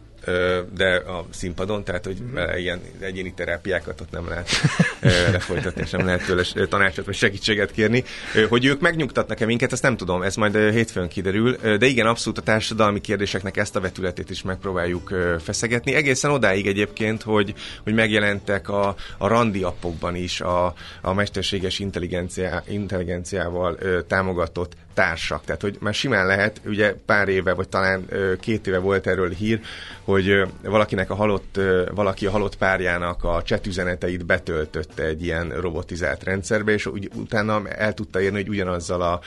de 0.73 0.95
a 0.95 1.25
színpadon, 1.29 1.83
tehát 1.83 2.05
hogy 2.05 2.17
mm-hmm. 2.21 2.57
ilyen 2.57 2.81
egyéni 2.99 3.33
terápiákat 3.33 4.01
ott 4.01 4.11
nem 4.11 4.27
lehet 4.27 4.49
lefolytatni, 5.31 5.81
és 5.81 5.91
nem 5.91 6.05
lehet 6.05 6.25
tőle 6.25 6.67
tanácsot 6.67 7.05
vagy 7.05 7.15
segítséget 7.15 7.71
kérni. 7.71 8.03
Hogy 8.49 8.65
ők 8.65 8.81
megnyugtatnak-e 8.81 9.45
minket, 9.45 9.71
ezt 9.71 9.81
nem 9.81 9.97
tudom, 9.97 10.21
ez 10.21 10.35
majd 10.35 10.55
hétfőn 10.55 11.07
kiderül, 11.07 11.55
de 11.77 11.85
igen, 11.85 12.05
abszolút 12.05 12.37
a 12.37 12.41
társadalmi 12.41 13.01
kérdéseknek 13.01 13.57
ezt 13.57 13.75
a 13.75 13.79
vetületét 13.79 14.29
is 14.29 14.41
megpróbáljuk 14.41 15.13
feszegetni. 15.39 15.93
Egészen 15.93 16.31
odáig 16.31 16.67
egyébként, 16.67 17.23
hogy, 17.23 17.53
hogy 17.83 17.93
megjelentek 17.93 18.69
a, 18.69 18.95
a 19.17 19.27
randi 19.27 19.63
appokban 19.63 20.15
is 20.15 20.41
a, 20.41 20.73
a 21.01 21.13
mesterséges 21.13 21.79
intelligenciá, 21.79 22.63
intelligenciával 22.67 23.77
támogatott 24.07 24.75
társak. 24.97 25.43
Tehát, 25.45 25.61
hogy 25.61 25.77
már 25.79 25.93
simán 25.93 26.25
lehet, 26.25 26.61
ugye 26.65 26.95
pár 27.05 27.27
éve, 27.27 27.53
vagy 27.53 27.69
talán 27.69 28.05
két 28.39 28.67
éve 28.67 28.77
volt 28.77 29.07
erről 29.07 29.29
hír, 29.29 29.59
hogy 30.03 30.47
valakinek 30.63 31.09
a 31.09 31.15
halott, 31.15 31.59
valaki 31.93 32.25
a 32.25 32.31
halott 32.31 32.55
párjának 32.55 33.23
a 33.23 33.41
chat 33.41 33.67
üzeneteit 33.67 34.25
betöltötte 34.25 35.03
egy 35.03 35.23
ilyen 35.23 35.49
robotizált 35.49 36.23
rendszerbe, 36.23 36.71
és 36.71 36.85
úgy, 36.85 37.09
utána 37.15 37.67
el 37.67 37.93
tudta 37.93 38.21
érni, 38.21 38.37
hogy 38.37 38.49
ugyanazzal 38.49 39.01
a, 39.01 39.19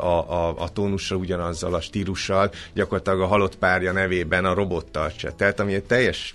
a, 0.00 0.30
a, 0.30 0.54
a 0.58 0.68
tónussal, 0.68 1.18
ugyanazzal 1.18 1.74
a 1.74 1.80
stílussal 1.80 2.50
gyakorlatilag 2.74 3.20
a 3.20 3.26
halott 3.26 3.56
párja 3.56 3.92
nevében 3.92 4.44
a 4.44 4.54
robottal 4.54 5.12
csetelt, 5.16 5.60
ami 5.60 5.74
egy 5.74 5.84
teljes 5.84 6.34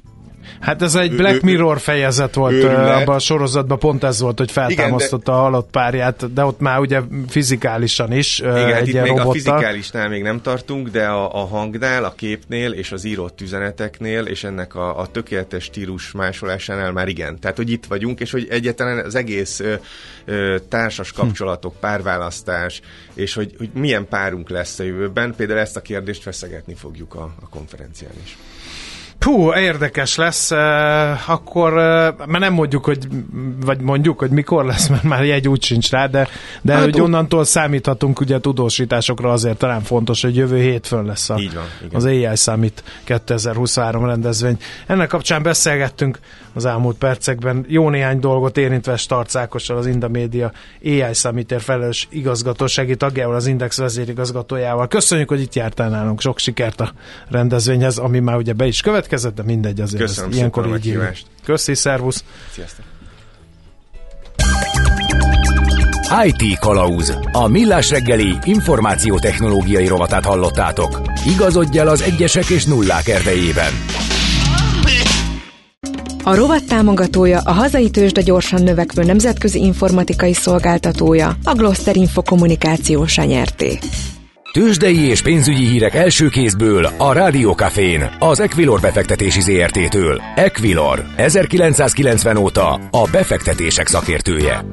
Hát 0.60 0.82
ez 0.82 0.96
egy 0.96 1.16
Black 1.16 1.42
Mirror 1.42 1.80
fejezet 1.80 2.36
volt 2.36 2.64
abban 2.64 3.16
a 3.16 3.20
sorozatban, 3.20 3.80
pont 3.80 4.04
ez 4.04 4.20
volt, 4.20 4.38
hogy 4.38 4.52
feltámasztotta 4.52 5.32
Igen, 5.32 5.36
de... 5.36 5.42
a 5.42 5.44
halott 5.44 5.70
párját, 5.72 6.34
de 6.34 6.46
ott 6.46 6.60
már 6.60 6.80
ugye 6.80 7.02
fizikálisan 7.28 8.12
is 8.12 8.40
Igen, 8.40 8.56
egy 8.56 8.74
hát 8.74 8.88
itt 8.88 8.94
még 8.94 9.08
robottal. 9.08 9.30
a 9.30 9.34
fizikálisnál 9.34 10.10
még 10.10 10.22
nem 10.22 10.42
tartunk, 10.42 10.90
de 10.90 11.06
a, 11.06 11.42
a 11.42 11.46
hangnál, 11.46 12.04
a 12.04 12.14
képnél 12.16 12.72
és 12.72 12.92
az 12.92 13.04
írott 13.04 13.42
üzeneteknél, 13.42 14.26
és 14.26 14.44
ennek 14.44 14.76
a, 14.76 15.00
a 15.00 15.08
tökéletes 15.08 15.64
stílus 15.64 16.12
másolásánál 16.12 16.92
már 16.92 17.08
igen. 17.08 17.40
Tehát, 17.40 17.58
hogy 17.58 17.72
itt 17.72 17.86
vagyunk, 17.86 18.20
és 18.20 18.32
hogy 18.32 18.48
egyetlen 18.50 19.06
az 19.06 19.16
egész 19.16 19.60
ö, 19.60 19.74
ö, 20.26 20.58
társas 20.70 21.12
hm. 21.12 21.16
kapcsolatok, 21.16 21.76
párválasztás, 21.80 22.82
és 23.14 23.34
hogy, 23.34 23.54
hogy 23.58 23.70
milyen 23.74 24.08
párunk 24.08 24.50
lesz 24.50 24.80
a 24.80 24.84
jövőben, 24.84 25.36
például 25.36 25.60
ezt 25.60 25.76
a 25.76 25.82
kérdést 25.82 26.22
feszegetni 26.22 26.74
fogjuk 26.74 27.16
a, 27.16 27.34
a 27.42 27.50
konferencián 27.50 28.14
is. 28.24 28.38
Hú, 29.24 29.54
érdekes 29.54 30.16
lesz, 30.16 30.52
akkor, 31.28 31.74
mert 32.26 32.40
nem 32.40 32.54
mondjuk, 32.54 32.86
hogy, 32.86 33.08
vagy 33.66 33.82
mondjuk, 33.82 34.20
hogy 34.20 34.30
mikor 34.30 34.66
lesz, 34.66 34.88
mert 34.88 35.04
már 35.04 35.26
jegy 35.26 35.48
úgy 35.48 35.64
sincs 35.64 35.92
rá, 35.92 36.08
de, 36.08 36.28
de 36.62 36.74
hát 36.74 36.84
hogy 36.84 37.02
onnantól 37.02 37.46
számíthatunk 37.46 38.20
ugye 38.20 38.40
tudósításokra 38.40 39.32
azért 39.32 39.58
talán 39.58 39.82
fontos, 39.82 40.22
hogy 40.22 40.36
jövő 40.36 40.60
hétfőn 40.60 41.06
lesz 41.06 41.30
a, 41.30 41.38
Így 41.40 41.54
van, 41.54 41.64
igen. 41.84 41.96
az 41.96 42.06
AI 42.06 42.36
Summit 42.36 42.84
2023 43.04 44.06
rendezvény. 44.06 44.58
Ennek 44.88 45.08
kapcsán 45.08 45.44
beszélgettünk 45.44 46.20
az 46.54 46.66
elmúlt 46.66 46.98
percekben 46.98 47.66
jó 47.68 47.90
néhány 47.90 48.20
dolgot 48.20 48.58
érintve 48.58 48.98
Starc 48.98 49.36
Ákossal, 49.36 49.78
az 49.78 49.86
Indamédia 49.86 50.52
AI 50.84 51.14
Summitért 51.14 51.64
felelős 51.64 52.08
igazgatósági 52.12 52.96
tagjával, 52.96 53.36
az 53.36 53.48
Index 53.48 53.78
vezérigazgatójával. 53.78 54.88
Köszönjük, 54.88 55.30
hogy 55.30 55.42
itt 55.42 55.54
jártál 55.54 55.90
nálunk. 55.90 56.22
Sok 56.22 56.40
sikert 56.40 56.82
a 56.82 56.92
rendezvényhez, 57.30 57.98
ami 57.98 58.20
már 58.20 58.36
ugye 58.36 58.54
be 58.54 58.66
is 58.66 58.82
következett, 59.14 59.36
de 59.36 59.54
mindegy 59.54 59.82
azért. 59.82 60.02
Köszönöm 60.02 60.30
ez 60.30 60.36
ilyenkor 60.36 60.66
így 60.66 60.72
meghívást. 60.72 61.26
Köszi, 61.46 61.74
szervusz! 61.74 62.24
Sziasztok! 62.52 62.86
IT 66.24 66.60
Kalauz. 66.60 67.18
A 67.32 67.48
millás 67.48 67.90
reggeli 67.90 68.38
információtechnológiai 68.44 69.88
rovatát 69.88 70.26
hallottátok. 70.26 71.02
Igazodj 71.28 71.80
el 71.80 71.88
az 71.88 72.02
egyesek 72.02 72.50
és 72.50 72.66
nullák 72.66 73.08
erdejében. 73.08 73.72
A 76.24 76.36
rovat 76.36 76.68
támogatója 76.68 77.40
a 77.40 77.52
hazai 77.52 77.90
tőzsde 77.90 78.22
gyorsan 78.22 78.64
növekvő 78.64 79.04
nemzetközi 79.04 79.60
informatikai 79.60 80.34
szolgáltatója, 80.34 81.38
a 81.44 81.54
Gloster 81.54 81.96
Info 81.96 82.22
kommunikációs 82.22 83.18
nyerté. 83.18 83.80
Tőzsdei 84.54 85.00
és 85.00 85.22
pénzügyi 85.22 85.66
hírek 85.66 85.96
első 85.96 86.28
kézből 86.28 86.86
a 86.98 87.14
Rádiókafén, 87.14 88.16
az 88.20 88.40
Equilor 88.40 88.80
befektetési 88.80 89.42
ZRT-től. 89.42 90.22
Equilor, 90.36 91.04
1990 91.16 92.38
óta 92.38 92.74
a 92.74 93.08
befektetések 93.12 93.88
szakértője. 93.88 94.66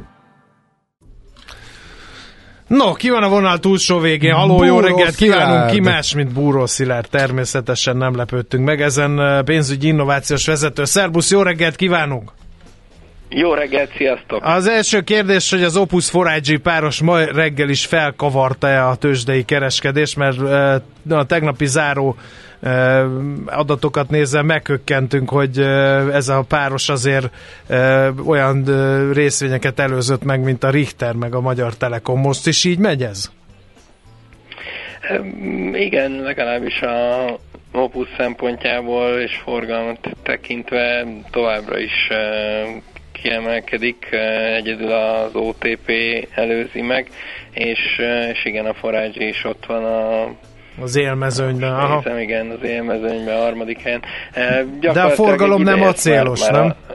No, 2.66 2.92
ki 2.92 3.10
van 3.10 3.22
a 3.22 3.28
vonal 3.28 3.58
túlsó 3.58 3.98
végén? 3.98 4.34
Haló, 4.34 4.64
jó 4.64 4.80
reggelt 4.80 5.14
kívánunk! 5.14 5.70
Ki 5.70 5.80
más, 5.80 6.14
mint 6.14 6.32
Búró 6.32 6.66
Szilárd? 6.66 7.08
Természetesen 7.10 7.96
nem 7.96 8.16
lepődtünk 8.16 8.64
meg 8.64 8.80
ezen 8.80 9.20
eh, 9.20 9.42
pénzügyi 9.42 9.86
innovációs 9.86 10.46
vezető. 10.46 10.84
Szerbusz, 10.84 11.30
jó 11.30 11.42
reggelt 11.42 11.76
kívánunk! 11.76 12.32
Jó 13.32 13.54
reggelt, 13.54 13.90
sziasztok! 13.96 14.40
Az 14.44 14.66
első 14.66 15.00
kérdés, 15.00 15.50
hogy 15.50 15.62
az 15.62 15.76
Opus 15.76 16.10
Forage 16.10 16.58
páros 16.58 17.00
ma 17.00 17.24
reggel 17.24 17.68
is 17.68 17.86
felkavarta-e 17.86 18.86
a 18.86 18.94
tőzsdei 18.94 19.44
kereskedés, 19.44 20.14
mert 20.14 20.40
eh, 20.40 21.18
a 21.18 21.24
tegnapi 21.26 21.66
záró 21.66 22.16
eh, 22.60 23.04
adatokat 23.46 24.10
nézve 24.10 24.42
meghökkentünk, 24.42 25.30
hogy 25.30 25.58
eh, 25.58 26.14
ez 26.14 26.28
a 26.28 26.44
páros 26.48 26.88
azért 26.88 27.28
olyan 28.26 28.64
részvényeket 29.12 29.78
előzött 29.78 30.24
meg, 30.24 30.40
mint 30.40 30.64
a 30.64 30.70
Richter 30.70 31.14
meg 31.14 31.34
a 31.34 31.40
Magyar 31.40 31.76
Telekom. 31.76 32.20
Most 32.20 32.46
is 32.46 32.64
így 32.64 32.78
megy 32.78 33.02
ez? 33.02 33.30
Igen, 35.72 36.10
legalábbis 36.10 36.80
a 36.80 37.38
Opus 37.72 38.08
szempontjából 38.16 39.20
és 39.20 39.36
forgalmat 39.44 40.08
tekintve 40.22 41.06
továbbra 41.30 41.78
is 41.78 42.08
kiemelkedik, 43.22 44.08
eh, 44.10 44.54
egyedül 44.56 44.92
az 44.92 45.34
OTP 45.34 45.90
előzi 46.34 46.80
meg, 46.80 47.10
és, 47.52 47.98
eh, 47.98 48.28
és 48.28 48.44
igen, 48.44 48.66
a 48.66 48.74
Forage 48.74 49.24
is 49.24 49.44
ott 49.44 49.64
van 49.66 49.84
a 49.84 50.30
Az 50.82 50.96
élmezőnyben. 50.96 51.72
Aha. 51.74 52.20
Igen, 52.20 52.50
az 52.50 52.68
élmezőnyben 52.68 53.36
a 53.36 53.40
harmadik 53.40 53.80
helyen. 53.82 54.02
Eh, 54.32 54.60
De 54.80 55.00
a 55.02 55.08
forgalom 55.10 55.62
nem 55.62 55.82
acélos, 55.82 56.40
már- 56.40 56.52
már 56.52 56.60
nem? 56.62 56.74
A, 56.88 56.92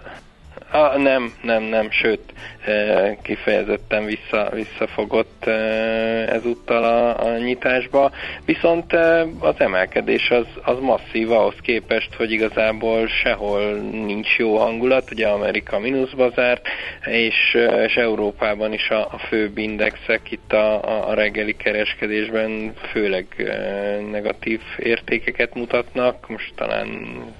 a, 0.75 0.98
nem, 0.98 1.34
nem, 1.41 1.63
nem, 1.63 1.91
sőt, 1.91 2.34
eh, 2.65 3.15
kifejezetten 3.22 4.05
vissza, 4.05 4.50
visszafogott 4.53 5.46
eh, 5.46 6.27
ezúttal 6.27 6.84
a, 6.84 7.25
a 7.25 7.38
nyitásba, 7.38 8.12
viszont 8.46 8.94
eh, 8.94 9.27
az 9.39 9.55
emelkedés 9.58 10.29
az, 10.29 10.46
az 10.63 10.79
masszív 10.79 11.32
ahhoz 11.32 11.55
képest, 11.62 12.13
hogy 12.13 12.32
igazából 12.32 13.08
sehol 13.08 13.74
nincs 13.91 14.38
jó 14.38 14.58
hangulat, 14.58 15.12
ugye 15.12 15.27
Amerika 15.27 15.79
mínuszba 15.79 16.29
zárt, 16.29 16.67
és, 17.05 17.58
és 17.86 17.96
Európában 17.96 18.74
is 18.74 18.89
a, 18.89 19.00
a 19.12 19.17
főbb 19.17 19.58
indexek 19.58 20.32
itt 20.32 20.53
a, 20.53 21.08
a, 21.10 21.13
reggeli 21.13 21.55
kereskedésben 21.55 22.74
főleg 22.91 23.25
negatív 24.12 24.62
értékeket 24.77 25.53
mutatnak, 25.53 26.29
most 26.29 26.53
talán, 26.55 26.88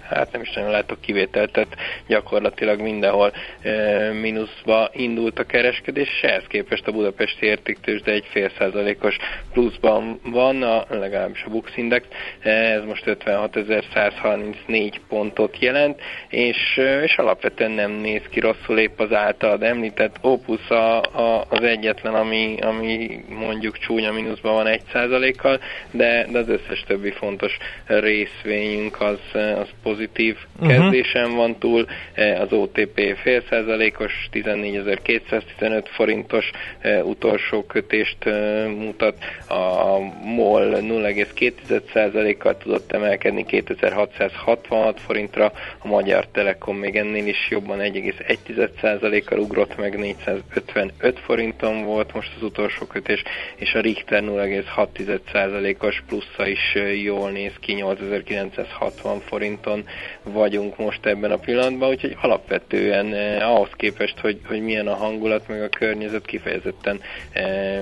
hát 0.10 0.32
nem 0.32 0.42
is 0.42 0.54
nagyon 0.54 0.72
látok 0.72 1.01
kivételt, 1.01 1.51
tehát 1.51 1.75
gyakorlatilag 2.08 2.82
mindenhol 2.82 3.25
e, 3.62 4.12
mínuszba 4.12 4.89
indult 4.94 5.40
a 5.40 5.44
kereskedés, 5.44 6.07
és 6.07 6.22
ehhez 6.22 6.44
képest 6.48 6.88
a 6.88 6.92
budapesti 6.92 7.46
értéktős, 7.46 8.01
de 8.01 8.11
egy 8.11 8.25
fél 8.29 8.51
százalékos 8.57 9.18
pluszban 9.53 10.20
van, 10.24 10.64
a, 10.64 10.85
legalábbis 10.90 11.44
a 11.44 11.50
Bux 11.50 11.77
Index, 11.77 12.05
ez 12.40 12.83
most 12.83 13.03
56.134 13.05 14.96
pontot 15.09 15.59
jelent, 15.59 16.01
és, 16.29 16.81
és 17.03 17.18
alapvetően 17.18 17.72
nem 17.72 17.92
néz 17.92 18.22
ki 18.29 18.40
rosszul 18.40 18.77
épp 18.77 19.00
az 19.00 19.14
általad 19.14 19.64
említett 19.64 20.16
Opus 20.22 20.70
a, 20.70 21.01
a, 21.01 21.46
az 21.50 21.61
egyetlen, 21.61 22.14
ami, 22.14 22.57
ami 22.61 23.24
mondjuk 23.29 23.77
csúnya 23.77 24.11
mínuszban 24.11 24.53
van 24.53 24.68
egy 24.68 24.81
százalékkal, 24.92 25.59
de, 25.92 26.27
de 26.31 26.40
az 26.40 26.50
összes 26.50 26.83
többi 26.88 27.11
fontos 27.11 27.57
részvényünk 27.88 29.01
az, 29.01 29.20
az 29.33 29.68
pozitív 29.83 30.38
kezdésen 30.68 31.35
van 31.35 31.57
túl, 31.57 31.85
az 32.16 32.51
OTP 32.51 33.04
fél 33.13 33.44
százalékos, 33.50 34.29
14.215 34.31 35.85
forintos 35.91 36.50
e, 36.79 37.03
utolsó 37.03 37.63
kötést 37.63 38.25
e, 38.25 38.65
mutat, 38.68 39.18
a 39.48 40.00
MOL 40.24 40.77
0,2%-kal 40.79 42.57
tudott 42.57 42.91
emelkedni 42.91 43.46
2666 43.46 45.00
forintra, 45.00 45.51
a 45.79 45.87
Magyar 45.87 46.27
Telekom 46.27 46.77
még 46.77 46.96
ennél 46.96 47.27
is 47.27 47.48
jobban 47.50 47.79
1,1%-kal 47.79 49.39
ugrott 49.39 49.77
meg 49.77 49.98
455 49.98 51.20
forinton 51.20 51.83
volt 51.83 52.13
most 52.13 52.31
az 52.35 52.44
utolsó 52.44 52.85
kötés, 52.85 53.24
és 53.55 53.74
a 53.74 53.79
Richter 53.79 54.24
0,6%-os 54.24 56.03
plusza 56.07 56.48
is 56.48 56.75
e, 56.75 56.94
jól 56.94 57.31
néz 57.31 57.53
ki, 57.59 57.74
8960 57.74 59.20
forinton 59.20 59.83
vagyunk 60.24 60.77
most 60.77 61.05
ebben 61.05 61.31
a 61.31 61.37
pillanatban, 61.37 61.89
úgyhogy 61.89 62.18
alapvetően 62.22 62.95
eh, 63.00 63.50
ahhoz 63.50 63.70
képest, 63.75 64.20
hogy, 64.20 64.40
hogy 64.48 64.62
milyen 64.62 64.88
a 64.88 64.96
hangulat, 64.96 65.48
meg 65.48 65.62
a 65.62 65.70
környezet 65.70 66.25
kifejezetten 66.25 67.00
eh, 67.31 67.81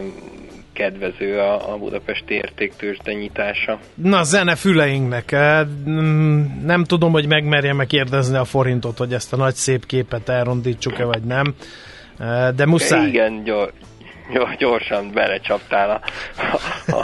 kedvező 0.74 1.40
a, 1.40 1.74
a 1.74 1.78
budapesti 1.78 2.34
értéktősde 2.34 3.14
nyitása. 3.14 3.80
Na, 3.94 4.24
zene 4.24 4.56
füleinknek. 4.56 5.32
Eh, 5.32 5.66
mm, 5.90 6.42
Nem 6.66 6.84
tudom, 6.84 7.12
hogy 7.12 7.28
megmerjem 7.28 7.76
meg 7.76 7.88
kérdezni 7.88 8.38
a 8.38 8.46
forintot, 8.46 8.98
hogy 8.98 9.14
ezt 9.14 9.34
a 9.34 9.38
nagy 9.38 9.56
szép 9.56 9.86
képet 9.86 10.30
elrondítsuk-e, 10.30 11.04
vagy 11.04 11.24
nem. 11.24 11.56
Eh, 12.20 12.50
De 12.56 12.66
muszáj. 12.66 13.08
Igen, 13.08 13.44
gyor, 13.44 13.72
gyorsan 14.58 15.12
belecsaptál 15.14 15.90
a, 15.90 16.02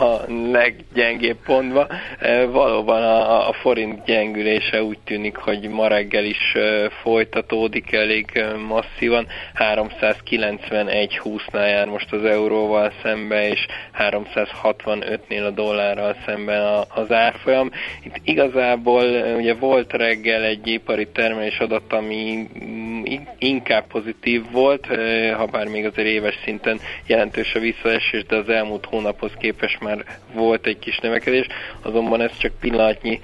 a 0.03 0.21
leggyengébb 0.51 1.37
pontba. 1.45 1.87
E, 2.19 2.45
Valóban 2.45 3.03
a, 3.03 3.49
a 3.49 3.53
forint 3.53 4.05
gyengülése 4.05 4.83
úgy 4.83 4.99
tűnik, 4.99 5.35
hogy 5.35 5.69
ma 5.69 5.87
reggel 5.87 6.23
is 6.23 6.53
e, 6.53 6.89
folytatódik 6.89 7.91
elég 7.91 8.29
e, 8.33 8.55
masszívan. 8.55 9.27
391.20-nál 9.55 11.69
jár 11.69 11.87
most 11.87 12.13
az 12.13 12.23
euróval 12.23 12.91
szembe, 13.03 13.49
és 13.49 13.65
365-nél 13.97 15.45
a 15.45 15.49
dollárral 15.49 16.15
szemben 16.25 16.85
az 16.89 17.11
árfolyam. 17.11 17.71
Itt 18.03 18.19
igazából 18.23 19.03
ugye 19.37 19.53
volt 19.53 19.93
reggel 19.93 20.43
egy 20.43 20.67
ipari 20.67 21.07
termelés 21.07 21.59
adat, 21.59 21.93
ami 21.93 22.47
mm, 22.63 23.01
in- 23.03 23.29
inkább 23.37 23.87
pozitív 23.87 24.43
volt, 24.51 24.85
ha 25.37 25.45
bár 25.45 25.67
még 25.67 25.85
azért 25.85 26.07
éves 26.07 26.39
szinten 26.43 26.79
jelentős 27.19 27.53
a 27.55 27.59
visszaesés, 27.59 28.23
de 28.25 28.35
az 28.35 28.49
elmúlt 28.49 28.85
hónaphoz 28.85 29.31
képest 29.39 29.79
már 29.79 30.05
volt 30.33 30.65
egy 30.65 30.79
kis 30.79 30.99
növekedés, 30.99 31.47
azonban 31.81 32.21
ez 32.21 32.37
csak 32.37 32.59
pillanatnyi 32.59 33.19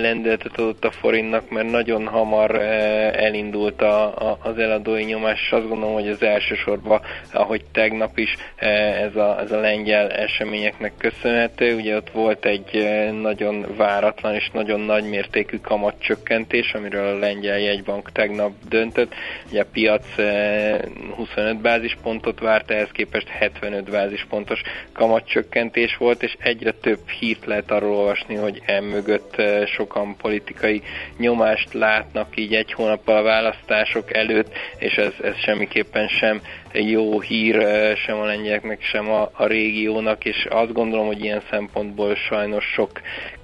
lendületet 0.00 0.58
adott 0.58 0.84
a 0.84 0.90
forintnak, 0.90 1.50
mert 1.50 1.70
nagyon 1.70 2.06
hamar 2.06 2.54
eh, 2.54 3.12
elindult 3.12 3.82
a, 3.82 4.04
a, 4.30 4.38
az 4.42 4.58
eladói 4.58 5.04
nyomás, 5.04 5.40
és 5.40 5.52
azt 5.52 5.68
gondolom, 5.68 5.94
hogy 5.94 6.08
az 6.08 6.22
elsősorban, 6.22 7.00
ahogy 7.32 7.64
tegnap 7.72 8.18
is, 8.18 8.36
eh, 8.56 9.02
ez 9.02 9.16
a, 9.16 9.40
ez 9.40 9.52
a 9.52 9.60
lengyel 9.60 10.10
eseményeknek 10.10 10.92
köszönhető. 10.98 11.74
Ugye 11.74 11.96
ott 11.96 12.10
volt 12.10 12.44
egy 12.44 12.88
nagyon 13.20 13.66
váratlan 13.76 14.34
és 14.34 14.50
nagyon 14.52 14.80
nagy 14.80 15.04
mértékű 15.04 15.58
kamatcsökkentés, 15.58 16.72
amiről 16.72 17.06
a 17.06 17.18
lengyel 17.18 17.58
jegybank 17.58 18.12
tegnap 18.12 18.52
döntött. 18.68 19.14
Ugye 19.50 19.60
a 19.60 19.66
piac 19.72 20.18
eh, 20.18 20.78
25 21.16 21.60
bázispontot 21.60 22.40
várt, 22.40 22.70
ehhez 22.70 22.90
képest 22.92 23.28
75 23.28 23.90
bázispontos 23.90 24.62
kamatcsökkentés 24.92 25.96
volt, 25.96 26.22
és 26.22 26.36
egyre 26.38 26.70
több 26.70 27.08
hírt 27.08 27.46
lehet 27.46 27.70
arról 27.70 27.96
olvasni, 27.96 28.34
hogy 28.34 28.62
emögött 28.66 29.41
sokan 29.66 30.16
politikai 30.16 30.82
nyomást 31.16 31.72
látnak 31.72 32.36
így 32.36 32.54
egy 32.54 32.72
hónappal 32.72 33.16
a 33.16 33.22
választások 33.22 34.14
előtt, 34.16 34.52
és 34.78 34.94
ez, 34.94 35.12
ez 35.22 35.36
semmiképpen 35.36 36.08
sem 36.08 36.40
jó 36.72 37.20
hír 37.20 37.66
sem 37.96 38.18
a 38.18 38.24
lengyeleknek, 38.24 38.82
sem 38.82 39.10
a, 39.10 39.30
a 39.32 39.46
régiónak, 39.46 40.24
és 40.24 40.46
azt 40.50 40.72
gondolom, 40.72 41.06
hogy 41.06 41.24
ilyen 41.24 41.42
szempontból 41.50 42.14
sajnos 42.14 42.64
sok 42.64 42.90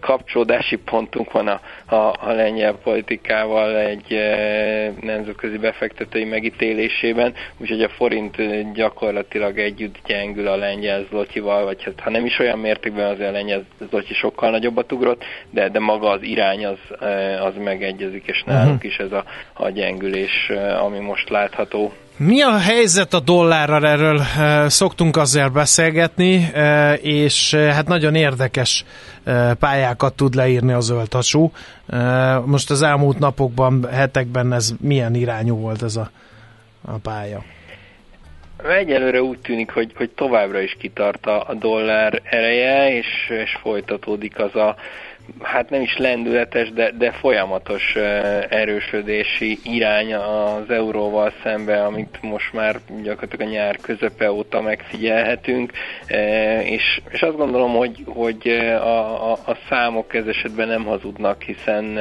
kapcsolódási 0.01 0.77
pontunk 0.77 1.33
van 1.33 1.49
a, 1.49 1.61
a, 1.95 2.15
a 2.21 2.33
lengyel 2.33 2.73
politikával 2.73 3.77
egy 3.77 4.13
e, 4.13 4.93
nemzetközi 5.01 5.59
befektetői 5.59 6.25
megítélésében, 6.25 7.35
úgyhogy 7.59 7.83
a 7.83 7.89
forint 7.89 8.37
gyakorlatilag 8.73 9.59
együtt 9.59 9.97
gyengül 10.07 10.47
a 10.47 10.57
lengyel 10.57 11.05
zlotyival, 11.11 11.65
vagy 11.65 11.83
hát, 11.83 12.01
ha 12.01 12.11
nem 12.11 12.25
is 12.25 12.39
olyan 12.39 12.59
mértékben, 12.59 13.11
azért 13.11 13.29
a 13.29 13.33
lengyel 13.33 13.65
zlotyi 13.89 14.15
sokkal 14.15 14.51
nagyobbat 14.51 14.93
ugrott, 14.93 15.25
de, 15.51 15.69
de 15.69 15.79
maga 15.79 16.11
az 16.11 16.23
irány 16.23 16.67
az, 16.67 16.79
az 17.41 17.55
megegyezik, 17.57 18.27
és 18.27 18.43
nálunk 18.47 18.75
uh-huh. 18.75 18.91
is 18.91 18.99
ez 18.99 19.13
a, 19.13 19.25
a 19.53 19.69
gyengülés, 19.69 20.51
ami 20.81 20.99
most 20.99 21.29
látható. 21.29 21.93
Mi 22.19 22.43
a 22.43 22.59
helyzet 22.59 23.15
a 23.15 23.21
dollárral? 23.21 23.87
Erről 23.87 24.21
szoktunk 24.69 25.17
azért 25.17 25.53
beszélgetni, 25.53 26.51
és 27.03 27.55
hát 27.55 27.87
nagyon 27.87 28.15
érdekes 28.15 28.85
pályákat 29.59 30.15
tud 30.15 30.35
leírni 30.35 30.73
a 30.73 30.81
zöldhasú. 30.81 31.53
Most 32.45 32.71
az 32.71 32.83
elmúlt 32.83 33.19
napokban, 33.19 33.89
hetekben 33.91 34.53
ez 34.53 34.73
milyen 34.81 35.15
irányú 35.15 35.57
volt 35.57 35.83
ez 35.83 35.97
a, 35.97 36.11
a 36.85 36.99
pálya? 37.03 37.43
Egyelőre 38.79 39.23
úgy 39.23 39.39
tűnik, 39.39 39.71
hogy, 39.71 39.93
hogy 39.97 40.11
továbbra 40.11 40.61
is 40.61 40.77
kitart 40.79 41.27
a 41.27 41.55
dollár 41.59 42.23
ereje, 42.25 42.97
és, 42.97 43.07
és 43.29 43.59
folytatódik 43.63 44.39
az 44.39 44.55
a 44.55 44.77
hát 45.43 45.71
nem 45.71 45.83
is 45.83 45.97
lendületes, 45.97 46.73
de, 46.73 46.91
de 46.91 47.13
folyamatos 47.13 47.95
erősödési 48.49 49.59
irány 49.63 50.15
az 50.15 50.71
euróval 50.71 51.33
szembe, 51.43 51.85
amit 51.85 52.19
most 52.23 52.53
már 52.53 52.77
gyakorlatilag 53.03 53.49
a 53.49 53.51
nyár 53.53 53.77
közepe 53.77 54.33
óta 54.33 54.61
megfigyelhetünk, 54.61 55.73
és, 56.63 57.01
és 57.09 57.23
azt 57.23 57.37
gondolom, 57.37 57.73
hogy, 57.73 58.05
hogy 58.07 58.49
a, 58.49 59.31
a, 59.31 59.33
a 59.33 59.57
számok 59.69 60.15
ez 60.15 60.27
esetben 60.27 60.69
nem 60.69 60.85
hazudnak, 60.85 61.43
hiszen 61.43 61.97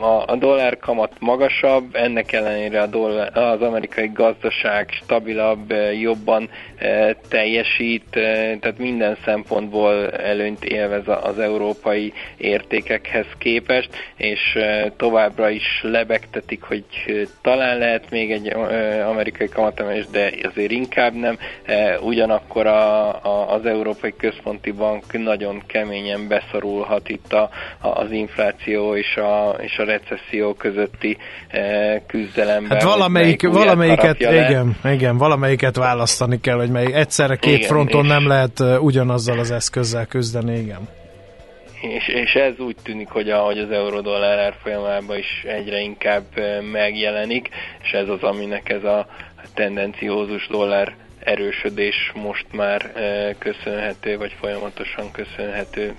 a, 0.00 0.24
a 0.26 0.36
dollár 0.36 0.76
kamat 0.76 1.12
magasabb, 1.18 1.94
ennek 1.94 2.32
ellenére 2.32 2.80
a 2.80 2.86
dollár, 2.86 3.36
az 3.38 3.62
amerikai 3.62 4.10
gazdaság 4.14 4.90
stabilabb, 4.90 5.74
jobban 6.00 6.48
teljesít, 7.28 8.04
tehát 8.10 8.78
minden 8.78 9.16
szempontból 9.24 10.10
előnyt 10.10 10.64
élvez 10.64 11.04
az 11.22 11.38
európai 11.38 11.95
európai 11.96 12.12
értékekhez 12.36 13.26
képest, 13.38 13.88
és 14.16 14.58
továbbra 14.96 15.50
is 15.50 15.80
lebegtetik, 15.82 16.62
hogy 16.62 16.84
talán 17.42 17.78
lehet 17.78 18.10
még 18.10 18.32
egy 18.32 18.52
amerikai 19.06 19.48
kamatemelés, 19.48 20.06
de 20.10 20.32
azért 20.42 20.70
inkább 20.70 21.14
nem. 21.14 21.38
Ugyanakkor 22.00 22.66
a, 22.66 23.08
a, 23.08 23.54
az 23.54 23.66
Európai 23.66 24.14
Központi 24.16 24.70
Bank 24.70 25.12
nagyon 25.12 25.62
keményen 25.66 26.28
beszorulhat 26.28 27.08
itt 27.08 27.32
a, 27.32 27.50
a, 27.80 27.88
az 27.88 28.10
infláció 28.10 28.96
és 28.96 29.16
a, 29.16 29.56
és 29.60 29.78
a 29.78 29.84
recesszió 29.84 30.54
közötti 30.54 31.16
küzdelemben. 32.06 32.70
Hát 32.70 32.82
valamelyik, 32.82 33.48
valamelyiket, 33.48 34.20
igen, 34.20 34.76
igen, 34.84 35.16
valamelyiket 35.16 35.76
választani 35.76 36.40
kell, 36.40 36.56
hogy 36.56 36.70
melyik 36.70 36.94
egyszerre 36.94 37.36
két 37.36 37.56
igen, 37.56 37.68
fronton 37.68 38.06
nem 38.06 38.26
lehet 38.26 38.60
ugyanazzal 38.80 39.38
az 39.38 39.50
eszközzel 39.50 40.06
küzdeni, 40.06 40.58
igen 40.58 40.88
és, 41.80 42.08
és 42.08 42.34
ez 42.34 42.58
úgy 42.58 42.76
tűnik, 42.82 43.08
hogy, 43.08 43.30
a, 43.30 43.38
hogy 43.38 43.58
az 43.58 43.70
euró-dollár 43.70 44.38
árfolyamában 44.38 45.18
is 45.18 45.44
egyre 45.46 45.80
inkább 45.80 46.24
megjelenik, 46.72 47.48
és 47.82 47.90
ez 47.90 48.08
az, 48.08 48.22
aminek 48.22 48.68
ez 48.68 48.84
a 48.84 49.06
tendenciózus 49.54 50.46
dollár 50.46 50.94
erősödés 51.18 52.12
most 52.14 52.46
már 52.52 52.92
köszönhető, 53.38 54.16
vagy 54.18 54.36
folyamatosan 54.40 55.10
köszönhető. 55.10 55.94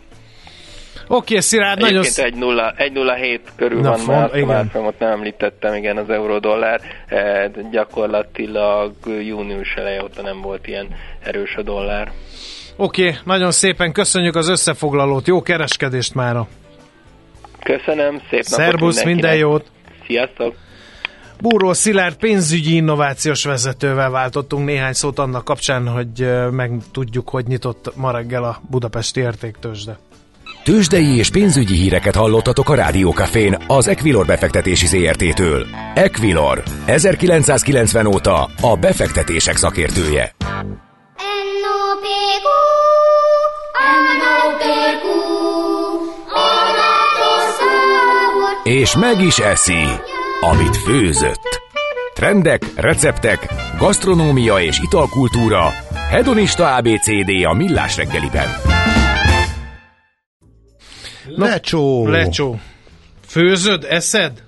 Oké, 1.07 1.15
okay, 1.15 1.41
Szilárd, 1.41 1.79
nagyon... 1.79 2.03
Egyébként 2.03 2.35
1.07 2.77 3.39
körül 3.55 3.81
Na, 3.81 3.89
van 3.89 4.05
már, 4.05 4.35
igen. 4.35 4.71
ott 4.73 4.99
nem 4.99 5.11
említettem, 5.11 5.73
igen, 5.73 5.97
az 5.97 6.09
euró-dollár, 6.09 6.81
gyakorlatilag 7.71 8.93
június 9.05 9.73
eleje 9.75 10.03
óta 10.03 10.21
nem 10.21 10.41
volt 10.41 10.67
ilyen 10.67 10.87
erős 11.23 11.55
a 11.55 11.61
dollár. 11.61 12.11
Oké, 12.79 13.07
okay, 13.07 13.19
nagyon 13.23 13.51
szépen 13.51 13.91
köszönjük 13.91 14.35
az 14.35 14.49
összefoglalót, 14.49 15.27
jó 15.27 15.41
kereskedést 15.41 16.13
mára! 16.13 16.47
Köszönöm, 17.63 18.21
szép 18.29 18.43
Szerbusz, 18.43 19.03
minden 19.03 19.35
jót! 19.35 19.65
Sziasztok! 20.05 20.55
Búró 21.41 21.73
Szilárd 21.73 22.15
pénzügyi 22.15 22.75
innovációs 22.75 23.43
vezetővel 23.43 24.09
váltottunk 24.09 24.65
néhány 24.65 24.93
szót 24.93 25.19
annak 25.19 25.43
kapcsán, 25.43 25.87
hogy 25.87 26.29
meg 26.51 26.71
tudjuk, 26.91 27.29
hogy 27.29 27.47
nyitott 27.47 27.95
ma 27.95 28.11
reggel 28.11 28.43
a 28.43 28.61
Budapesti 28.69 29.19
Értéktősde. 29.19 29.97
Tőzsdei 30.63 31.17
és 31.17 31.29
pénzügyi 31.29 31.75
híreket 31.75 32.15
hallottatok 32.15 32.69
a 32.69 32.75
Rádiókafén 32.75 33.57
az 33.67 33.87
Equilor 33.87 34.25
befektetési 34.25 34.85
ZRT-től. 34.85 35.65
Equilor, 35.93 36.63
1990 36.85 38.05
óta 38.05 38.49
a 38.61 38.75
befektetések 38.75 39.55
szakértője. 39.55 40.35
És 48.63 48.95
meg 48.95 49.21
is 49.21 49.37
eszi, 49.37 49.83
amit 50.41 50.77
főzött. 50.77 51.61
Trendek, 52.13 52.63
receptek, 52.75 53.53
gasztronómia 53.77 54.59
és 54.59 54.79
italkultúra. 54.79 55.69
Hedonista 56.09 56.75
ABCD 56.75 57.45
a 57.45 57.53
millás 57.53 57.95
reggeliben. 57.95 58.47
Lecsó! 61.25 62.07
Lecsó. 62.07 62.59
Főzöd, 63.27 63.83
eszed? 63.89 64.43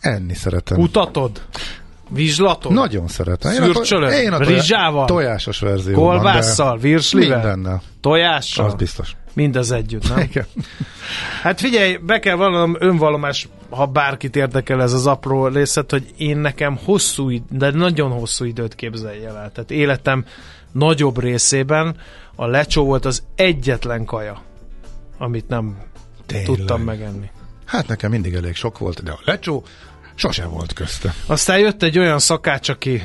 Enni 0.00 0.34
szeretem. 0.34 0.78
Kutatod? 0.78 1.42
Vizslatot? 2.08 2.72
Nagyon 2.72 3.08
szeretem. 3.08 3.52
Szürcsölöd? 3.52 4.12
Én 4.12 4.32
a, 4.32 4.38
rizsával? 4.38 5.06
Tojásos 5.06 5.58
verzió. 5.58 5.94
Kolbásszal? 5.94 6.78
Virslivel? 6.78 7.38
Mindennel. 7.38 7.82
Tojással? 8.00 8.66
Az 8.66 8.74
biztos. 8.74 9.16
Mindez 9.32 9.70
együtt, 9.70 10.08
nem? 10.08 10.18
Igen. 10.30 10.46
Hát 11.42 11.60
figyelj, 11.60 11.96
be 11.96 12.18
kell 12.18 12.34
vallanom 12.36 12.76
önvallomás, 12.78 13.48
ha 13.70 13.86
bárkit 13.86 14.36
érdekel 14.36 14.82
ez 14.82 14.92
az 14.92 15.06
apró 15.06 15.46
részlet, 15.46 15.90
hogy 15.90 16.06
én 16.16 16.36
nekem 16.36 16.78
hosszú, 16.84 17.30
de 17.50 17.70
nagyon 17.70 18.10
hosszú 18.10 18.44
időt 18.44 18.74
képzelj 18.74 19.24
el. 19.24 19.32
Tehát 19.32 19.70
életem 19.70 20.24
nagyobb 20.72 21.20
részében 21.20 21.96
a 22.34 22.46
lecsó 22.46 22.84
volt 22.84 23.04
az 23.04 23.22
egyetlen 23.34 24.04
kaja, 24.04 24.42
amit 25.18 25.48
nem 25.48 25.76
Tényleg. 26.26 26.46
tudtam 26.46 26.82
megenni. 26.82 27.30
Hát 27.64 27.86
nekem 27.86 28.10
mindig 28.10 28.34
elég 28.34 28.54
sok 28.54 28.78
volt, 28.78 29.02
de 29.02 29.10
a 29.10 29.18
lecsó 29.24 29.64
Sose 30.16 30.46
volt 30.46 30.72
közte. 30.72 31.14
Aztán 31.26 31.58
jött 31.58 31.82
egy 31.82 31.98
olyan 31.98 32.18
szakács, 32.18 32.68
aki 32.68 33.02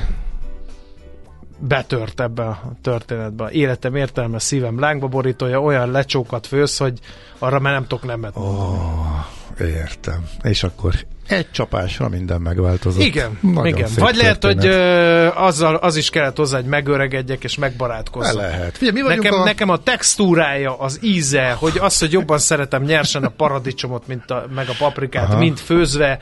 betört 1.58 2.20
ebbe 2.20 2.42
a 2.42 2.72
történetbe. 2.82 3.50
Életem 3.50 3.94
értelme, 3.94 4.38
szívem 4.38 4.78
lángba 4.78 5.06
borítója, 5.06 5.60
olyan 5.60 5.90
lecsókat 5.90 6.46
fősz, 6.46 6.78
hogy 6.78 6.98
arra 7.38 7.58
már 7.58 7.72
nem 7.72 7.86
tudok 7.86 8.04
nemet 8.04 8.36
oh, 8.36 9.24
Értem. 9.60 10.24
És 10.42 10.62
akkor 10.62 10.94
egy 11.28 11.50
csapásra 11.50 12.08
minden 12.08 12.40
megváltozott. 12.40 13.02
Igen, 13.02 13.38
Nagyon 13.40 13.66
igen. 13.66 13.90
Vagy 13.96 14.16
lehet, 14.16 14.38
történet. 14.38 14.64
hogy 14.64 14.74
ö, 14.74 15.28
azzal, 15.34 15.74
az 15.74 15.96
is 15.96 16.10
kellett 16.10 16.36
hozzá, 16.36 16.56
hogy 16.56 16.66
megöregedjek 16.66 17.44
és 17.44 17.56
megbarátkozzak. 17.56 18.34
lehet. 18.34 18.76
Figyelj, 18.76 19.02
mi 19.02 19.08
nekem, 19.14 19.34
a... 19.34 19.44
nekem 19.44 19.68
a 19.68 19.76
textúrája, 19.76 20.78
az 20.78 20.98
íze, 21.02 21.52
hogy 21.52 21.78
az, 21.80 21.98
hogy 21.98 22.12
jobban 22.12 22.38
szeretem 22.38 22.82
nyersen 22.82 23.24
a 23.24 23.28
paradicsomot, 23.28 24.06
mint 24.06 24.30
a, 24.30 24.46
meg 24.54 24.68
a 24.68 24.74
paprikát, 24.78 25.28
Aha. 25.28 25.38
mint 25.38 25.60
főzve, 25.60 26.18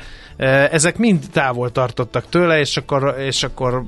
ezek 0.70 0.96
mind 0.96 1.24
távol 1.32 1.72
tartottak 1.72 2.24
tőle, 2.28 2.58
és 2.58 2.76
akkor, 2.76 3.16
és 3.18 3.42
akkor 3.42 3.84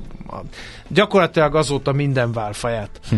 gyakorlatilag 0.87 1.55
azóta 1.55 1.91
minden 1.91 2.31
válfaját 2.31 2.99
hm. 3.09 3.15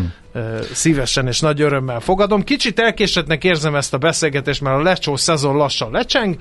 Szívesen 0.73 1.27
és 1.27 1.39
nagy 1.39 1.61
örömmel 1.61 1.99
fogadom. 1.99 2.43
Kicsit 2.43 2.79
elkésetnek 2.79 3.43
érzem 3.43 3.75
ezt 3.75 3.93
a 3.93 3.97
beszélgetést, 3.97 4.61
mert 4.61 4.77
a 4.77 4.81
lecsó 4.81 5.15
szezon 5.15 5.55
lassan 5.55 5.91
lecseng, 5.91 6.37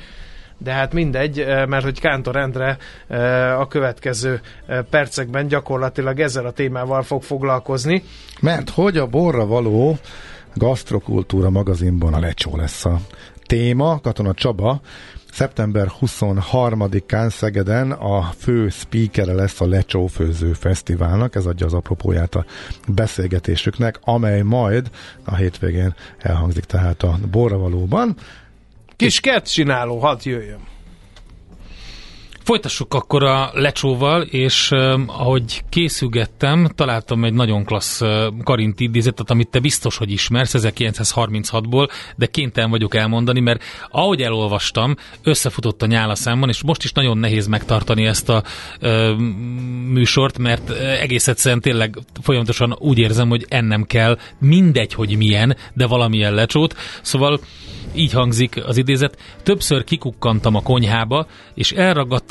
de 0.59 0.73
hát 0.73 0.93
mindegy, 0.93 1.45
mert 1.47 1.85
hogy 1.85 2.01
Kántor 2.01 2.37
Endre 2.37 2.79
a 3.59 3.69
következő 3.69 4.41
percekben 4.91 5.47
gyakorlatilag 5.47 6.21
ezzel 6.21 6.47
a 6.47 6.51
témával 6.51 7.03
fog 7.03 7.23
foglalkozni. 7.23 8.03
Mert 8.41 8.71
hogy 8.71 8.99
a 8.99 9.07
borra 9.07 9.47
való 9.47 9.99
Gasztrokultúra 10.55 11.51
magazinban 11.51 12.15
a 12.15 12.19
lecsó 12.19 12.57
lesz 12.57 12.85
a 12.85 13.01
téma, 13.47 14.01
Katona 14.01 14.35
Csaba, 14.35 14.81
szeptember 15.35 15.91
23-án 16.01 17.31
Szegeden 17.31 17.93
a 17.93 18.23
fő 18.39 18.69
speakere 18.69 19.33
lesz 19.33 19.61
a 19.61 19.67
Lecsó 19.67 20.07
Főző 20.07 20.53
Fesztiválnak, 20.53 21.35
ez 21.35 21.47
adja 21.47 21.67
az 21.67 21.75
apropóját 21.75 22.35
a 22.35 22.45
beszélgetésüknek, 22.89 23.99
amely 24.01 24.43
majd 24.43 24.91
a 25.25 25.35
hétvégén 25.35 25.95
elhangzik 26.19 26.65
tehát 26.65 27.03
a 27.03 27.19
Borravalóban. 27.31 28.17
Kis 28.97 29.21
kert 29.21 29.53
csináló, 29.53 29.99
hadd 29.99 30.19
jöjjön. 30.23 30.74
Folytassuk 32.45 32.95
akkor 32.95 33.23
a 33.23 33.51
lecsóval, 33.55 34.23
és 34.23 34.71
uh, 34.71 35.01
ahogy 35.07 35.65
készülgettem, 35.69 36.69
találtam 36.75 37.25
egy 37.25 37.33
nagyon 37.33 37.65
klassz 37.65 38.01
uh, 38.01 38.27
Karint 38.43 38.81
idézetet, 38.81 39.31
amit 39.31 39.49
te 39.49 39.59
biztos, 39.59 39.97
hogy 39.97 40.11
ismersz, 40.11 40.55
1936-ból, 40.57 41.89
de 42.17 42.27
kénytelen 42.27 42.71
vagyok 42.71 42.95
elmondani, 42.95 43.41
mert 43.41 43.63
ahogy 43.91 44.21
elolvastam, 44.21 44.97
összefutott 45.23 45.83
a 45.83 45.87
nyála 45.87 46.15
számban, 46.15 46.49
és 46.49 46.63
most 46.63 46.85
is 46.85 46.93
nagyon 46.93 47.19
nehéz 47.19 47.47
megtartani 47.47 48.07
ezt 48.07 48.29
a 48.29 48.43
uh, 48.81 49.17
műsort, 49.93 50.39
mert 50.39 50.71
egész 50.81 51.29
egyszerűen 51.29 51.61
tényleg 51.61 51.99
folyamatosan 52.23 52.77
úgy 52.79 52.99
érzem, 52.99 53.29
hogy 53.29 53.47
ennem 53.49 53.85
kell, 53.85 54.19
mindegy, 54.39 54.95
hogy 54.95 55.17
milyen, 55.17 55.57
de 55.75 55.87
valamilyen 55.87 56.35
lecsót. 56.35 56.77
Szóval 57.03 57.41
így 57.95 58.13
hangzik 58.13 58.67
az 58.67 58.77
idézet. 58.77 59.19
Többször 59.43 59.85
kikukkantam 59.85 60.55
a 60.55 60.63
konyhába, 60.63 61.27
és 61.55 61.73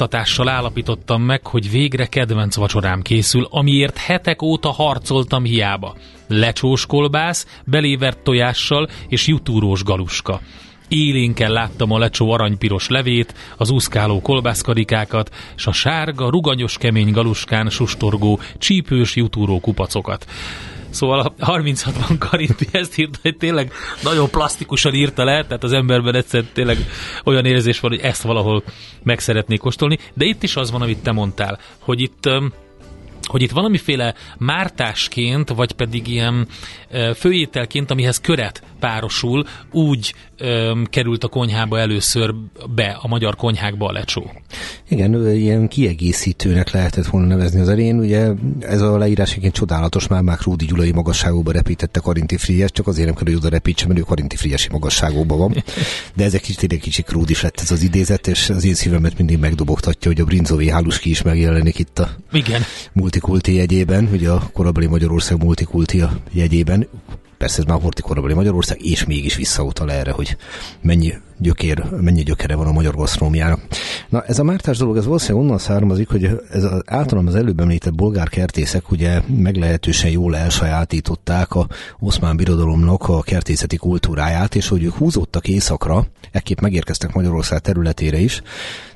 elragadtatással 0.04 0.50
állapítottam 0.50 1.22
meg, 1.22 1.48
hogy 1.48 1.72
végre 1.72 2.06
kedvenc 2.06 2.56
vacsorám 2.56 3.02
készül, 3.02 3.48
amiért 3.50 3.98
hetek 3.98 4.42
óta 4.42 4.72
harcoltam 4.72 5.44
hiába. 5.44 5.96
Lecsós 6.28 6.86
kolbász, 6.86 7.48
belévert 7.66 8.20
tojással 8.20 8.89
és 9.08 9.28
jutúrós 9.28 9.84
galuska. 9.84 10.42
Élénken 10.88 11.52
láttam 11.52 11.92
a 11.92 11.98
lecsó 11.98 12.32
aranypiros 12.32 12.88
levét, 12.88 13.34
az 13.58 13.70
úszkáló 13.70 14.22
kolbászkarikákat, 14.22 15.30
és 15.56 15.68
a 15.68 15.72
sárga, 15.72 16.30
ruganyos 16.30 16.78
kemény 16.78 17.12
galuskán 17.12 17.70
sustorgó, 17.70 18.39
csípős 18.58 19.16
jutúró 19.16 19.60
kupacokat. 19.60 20.26
Szóval 20.93 21.19
a 21.19 21.34
36-ban 21.51 22.15
Karinti 22.19 22.67
ezt 22.71 22.97
írta, 22.97 23.17
hogy 23.21 23.38
tényleg 23.38 23.71
nagyon 24.03 24.29
plastikusan 24.29 24.93
írta 24.93 25.23
le, 25.23 25.45
tehát 25.45 25.63
az 25.63 25.71
emberben 25.71 26.15
egyszer 26.15 26.43
tényleg 26.53 26.77
olyan 27.23 27.45
érzés 27.45 27.79
van, 27.79 27.91
hogy 27.91 27.99
ezt 27.99 28.21
valahol 28.21 28.63
meg 29.03 29.19
szeretnék 29.19 29.60
kóstolni, 29.60 29.97
de 30.13 30.25
itt 30.25 30.43
is 30.43 30.56
az 30.56 30.71
van, 30.71 30.82
amit 30.82 31.03
te 31.03 31.12
mondtál, 31.12 31.60
hogy 31.79 32.01
itt 32.01 32.29
hogy 33.28 33.42
itt 33.42 33.52
valamiféle 33.52 34.14
mártásként, 34.38 35.50
vagy 35.50 35.72
pedig 35.72 36.08
ilyen 36.08 36.48
főételként, 37.16 37.92
amihez 37.92 38.20
köret 38.20 38.64
párosul, 38.80 39.46
úgy 39.72 40.14
öm, 40.38 40.86
került 40.90 41.24
a 41.24 41.28
konyhába 41.28 41.80
először 41.80 42.34
be, 42.76 42.98
a 43.02 43.08
magyar 43.08 43.36
konyhákba 43.36 43.88
a 43.88 43.92
lecsó. 43.92 44.32
Igen, 44.90 45.36
ilyen 45.36 45.68
kiegészítőnek 45.68 46.72
lehetett 46.72 47.06
volna 47.06 47.28
nevezni 47.28 47.60
az 47.60 47.70
elén. 47.70 48.00
Ugye 48.00 48.32
ez 48.60 48.82
a 48.82 48.98
leírás 48.98 49.30
egyébként 49.30 49.54
csodálatos, 49.54 50.08
már 50.08 50.22
már 50.22 50.38
Rúdi 50.42 50.66
Gyulai 50.66 50.92
magasságúba 50.92 51.52
repítette 51.52 52.00
Karinti 52.00 52.38
Frigyes, 52.38 52.72
csak 52.72 52.88
azért 52.88 53.06
nem 53.06 53.16
kell, 53.16 53.26
hogy 53.26 53.36
oda 53.36 53.50
repítse, 53.50 53.88
mert 53.88 54.00
ő 54.00 54.02
Karinti 54.02 54.36
Frigyesi 54.36 54.68
magasságúban 54.72 55.38
van. 55.38 55.64
De 56.16 56.24
ez 56.24 56.34
egy 56.34 56.42
kicsit, 56.42 56.72
egy 56.72 56.80
kicsit 56.80 57.06
krúdis 57.06 57.42
lett 57.42 57.60
ez 57.60 57.72
az 57.72 57.84
idézet, 57.84 58.28
és 58.28 58.50
az 58.50 58.66
én 58.66 58.74
szívemet 58.74 59.18
mindig 59.18 59.40
megdobogtatja, 59.40 60.12
hogy 60.12 60.22
a 60.22 60.26
Brinzovi 60.26 60.70
Háluski 60.70 61.10
is 61.10 61.22
megjelenik 61.22 61.80
itt 61.80 62.00
a 62.00 62.10
Igen. 62.32 62.62
Multikulti 63.13 63.56
jegyében, 63.56 64.10
ugye 64.12 64.30
a 64.30 64.49
korabeli 64.54 64.88
Magyarország 64.88 65.43
multikulti 65.43 66.04
jegyében 66.32 66.88
persze 67.38 67.60
ez 67.60 67.65
már 67.65 67.82
hortikorabeli 67.82 68.34
Magyarország, 68.34 68.86
és 68.86 69.06
mégis 69.06 69.36
visszautal 69.36 69.91
erre, 69.91 70.12
hogy 70.12 70.38
mennyi 70.82 71.13
gyökér, 71.38 71.84
mennyi 72.02 72.23
gyökere 72.23 72.56
van 72.56 72.67
a 72.67 72.71
magyar 72.71 72.95
gasztrómiának. 72.95 73.60
Na 74.10 74.23
ez 74.23 74.39
a 74.39 74.43
mártás 74.43 74.78
dolog, 74.78 74.97
ez 74.97 75.06
valószínűleg 75.06 75.45
onnan 75.45 75.58
származik, 75.58 76.10
hogy 76.10 76.23
ez 76.49 76.63
az, 76.63 76.82
általában 76.86 77.28
az 77.28 77.36
előbb 77.36 77.60
említett 77.60 77.95
bolgár 77.95 78.30
kertészek 78.30 78.91
ugye 78.91 79.21
meglehetősen 79.28 80.12
jól 80.12 80.36
elsajátították 80.36 81.56
a 81.56 81.67
oszmán 81.99 82.36
birodalomnak 82.36 83.08
a 83.08 83.21
kertészeti 83.21 83.78
kultúráját, 83.78 84.56
és 84.56 84.67
hogy 84.67 84.84
ők 84.84 84.93
húzódtak 84.93 85.47
északra, 85.47 86.06
ekképp 86.32 86.60
megérkeztek 86.60 87.13
Magyarország 87.13 87.60
területére 87.60 88.17
is. 88.17 88.41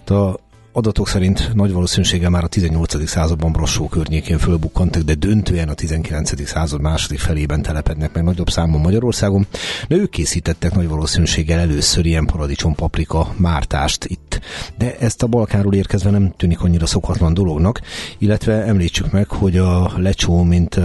A 0.06 0.47
adatok 0.78 1.08
szerint 1.08 1.54
nagy 1.54 1.72
valószínűséggel 1.72 2.30
már 2.30 2.44
a 2.44 2.48
18. 2.48 3.08
században 3.08 3.52
Brassó 3.52 3.88
környékén 3.88 4.38
fölbukkantak, 4.38 5.02
de 5.02 5.14
döntően 5.14 5.70
a 5.70 5.74
19. 5.74 6.48
század 6.48 6.82
második 6.82 7.20
felében 7.20 7.62
telepednek 7.62 8.14
meg 8.14 8.24
nagyobb 8.24 8.50
számon 8.50 8.82
Magyarországon. 8.82 9.48
De 9.88 9.96
ők 9.96 10.10
készítettek 10.10 10.76
nagy 10.76 10.88
valószínűséggel 10.88 11.60
először 11.60 12.06
ilyen 12.06 12.26
paradicsom 12.26 12.76
paprika 12.76 13.34
mártást 13.38 14.06
itt. 14.06 14.40
De 14.78 14.98
ezt 15.00 15.24
a 15.24 15.28
Balkánról 15.28 15.74
érkezve 15.74 16.10
nem 16.10 16.34
tűnik 16.38 16.62
annyira 16.62 16.86
szokatlan 16.86 17.34
dolognak, 17.34 17.82
illetve 18.18 18.54
említsük 18.54 19.12
meg, 19.12 19.28
hogy 19.30 19.58
a 19.58 19.92
lecsó, 19.96 20.44
mint 20.44 20.80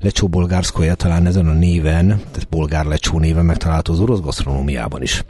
lecsó 0.00 0.28
bolgárszkoja 0.28 0.94
talán 0.94 1.26
ezen 1.26 1.48
a 1.48 1.52
néven, 1.52 2.06
tehát 2.06 2.48
bolgár 2.50 2.84
lecsó 2.84 3.18
néven 3.18 3.44
megtalálható 3.44 3.92
az 3.92 4.00
orosz 4.00 4.20
gasztronómiában 4.20 5.02
is 5.02 5.24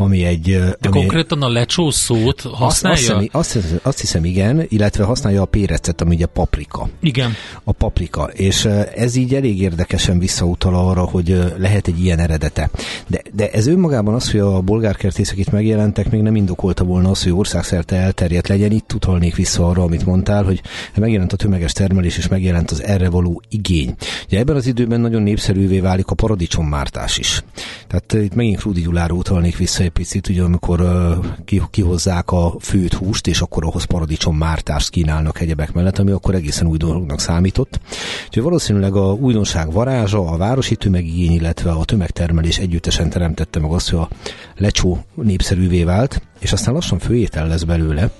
ami 0.00 0.24
egy... 0.24 0.42
De 0.58 0.88
ami 0.88 0.98
konkrétan 0.98 1.42
a 1.42 1.48
lecsó 1.48 1.90
szót 1.90 2.40
használja? 2.40 2.98
Azt, 2.98 3.10
azt, 3.10 3.19
hiszem, 3.20 3.40
azt, 3.40 3.52
hiszem, 3.52 3.78
azt 3.82 4.00
hiszem 4.00 4.24
igen, 4.24 4.64
illetve 4.68 5.04
használja 5.04 5.42
a 5.42 5.44
pérecet, 5.44 6.00
ami 6.00 6.14
ugye 6.14 6.26
paprika. 6.26 6.88
Igen. 7.00 7.32
A 7.64 7.72
paprika, 7.72 8.24
és 8.24 8.64
ez 8.94 9.16
így 9.16 9.34
elég 9.34 9.60
érdekesen 9.60 10.18
visszautal 10.18 10.74
arra, 10.74 11.02
hogy 11.02 11.54
lehet 11.58 11.86
egy 11.86 12.04
ilyen 12.04 12.18
eredete. 12.18 12.70
De, 13.06 13.22
de 13.32 13.50
ez 13.50 13.66
önmagában 13.66 14.14
az, 14.14 14.30
hogy 14.30 14.40
a 14.40 14.60
bolgárkertészek 14.60 15.36
itt 15.36 15.50
megjelentek, 15.50 16.10
még 16.10 16.20
nem 16.20 16.36
indokolta 16.36 16.84
volna 16.84 17.10
az, 17.10 17.22
hogy 17.22 17.32
országszerte 17.32 17.96
elterjedt 17.96 18.48
legyen. 18.48 18.70
Itt 18.70 18.92
utalnék 18.92 19.34
vissza 19.34 19.68
arra, 19.68 19.82
amit 19.82 20.06
mondtál, 20.06 20.44
hogy 20.44 20.60
megjelent 20.94 21.32
a 21.32 21.36
tömeges 21.36 21.72
termelés, 21.72 22.16
és 22.16 22.28
megjelent 22.28 22.70
az 22.70 22.82
erre 22.82 23.10
való 23.10 23.42
igény. 23.48 23.94
Ugye 24.26 24.38
ebben 24.38 24.56
az 24.56 24.66
időben 24.66 25.00
nagyon 25.00 25.22
népszerűvé 25.22 25.80
válik 25.80 26.06
a 26.06 26.14
paradicsommártás 26.14 27.18
is. 27.18 27.42
Tehát 27.88 28.12
itt 28.12 28.34
megint 28.34 28.62
Rudi 28.62 28.80
Gyulára 28.80 29.14
utalnék 29.14 29.56
vissza 29.56 29.82
egy 29.82 29.90
picit, 29.90 30.28
ugye 30.28 30.42
amikor 30.42 30.80
uh, 30.80 31.64
kihozzák 31.70 32.30
a 32.30 32.54
főt 32.60 32.94
húst, 33.10 33.26
és 33.26 33.40
akkor 33.40 33.64
ahhoz 33.64 33.84
paradicsom 33.84 34.36
mártást 34.36 34.90
kínálnak 34.90 35.40
egyebek 35.40 35.72
mellett, 35.72 35.98
ami 35.98 36.10
akkor 36.10 36.34
egészen 36.34 36.66
új 36.66 36.76
dolognak 36.76 37.20
számított. 37.20 37.80
Úgyhogy 38.26 38.42
valószínűleg 38.42 38.94
a 38.94 39.12
újdonság 39.12 39.72
varázsa, 39.72 40.26
a 40.26 40.36
városi 40.36 40.76
tömegigény, 40.76 41.32
illetve 41.32 41.70
a 41.70 41.84
tömegtermelés 41.84 42.58
együttesen 42.58 43.10
teremtette 43.10 43.60
meg 43.60 43.70
azt, 43.70 43.90
hogy 43.90 43.98
a 43.98 44.08
lecsó 44.56 44.98
népszerűvé 45.14 45.84
vált, 45.84 46.22
és 46.38 46.52
aztán 46.52 46.74
lassan 46.74 46.98
főétel 46.98 47.48
lesz 47.48 47.62
belőle, 47.62 48.10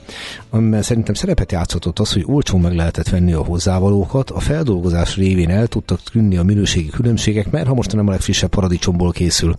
amiben 0.51 0.83
szerintem 0.83 1.15
szerepet 1.15 1.53
játszott 1.53 1.99
az, 1.99 2.13
hogy 2.13 2.25
olcsón 2.27 2.61
meg 2.61 2.75
lehetett 2.75 3.09
venni 3.09 3.33
a 3.33 3.45
hozzávalókat, 3.45 4.31
a 4.31 4.41
feldolgozás 4.41 5.17
révén 5.17 5.51
el 5.51 5.67
tudtak 5.67 6.01
tűnni 6.03 6.37
a 6.37 6.43
minőségi 6.43 6.89
különbségek, 6.89 7.51
mert 7.51 7.67
ha 7.67 7.75
most 7.75 7.93
nem 7.93 8.09
a 8.09 8.11
legfrissebb 8.11 8.51
paradicsomból 8.51 9.13
készül, 9.13 9.57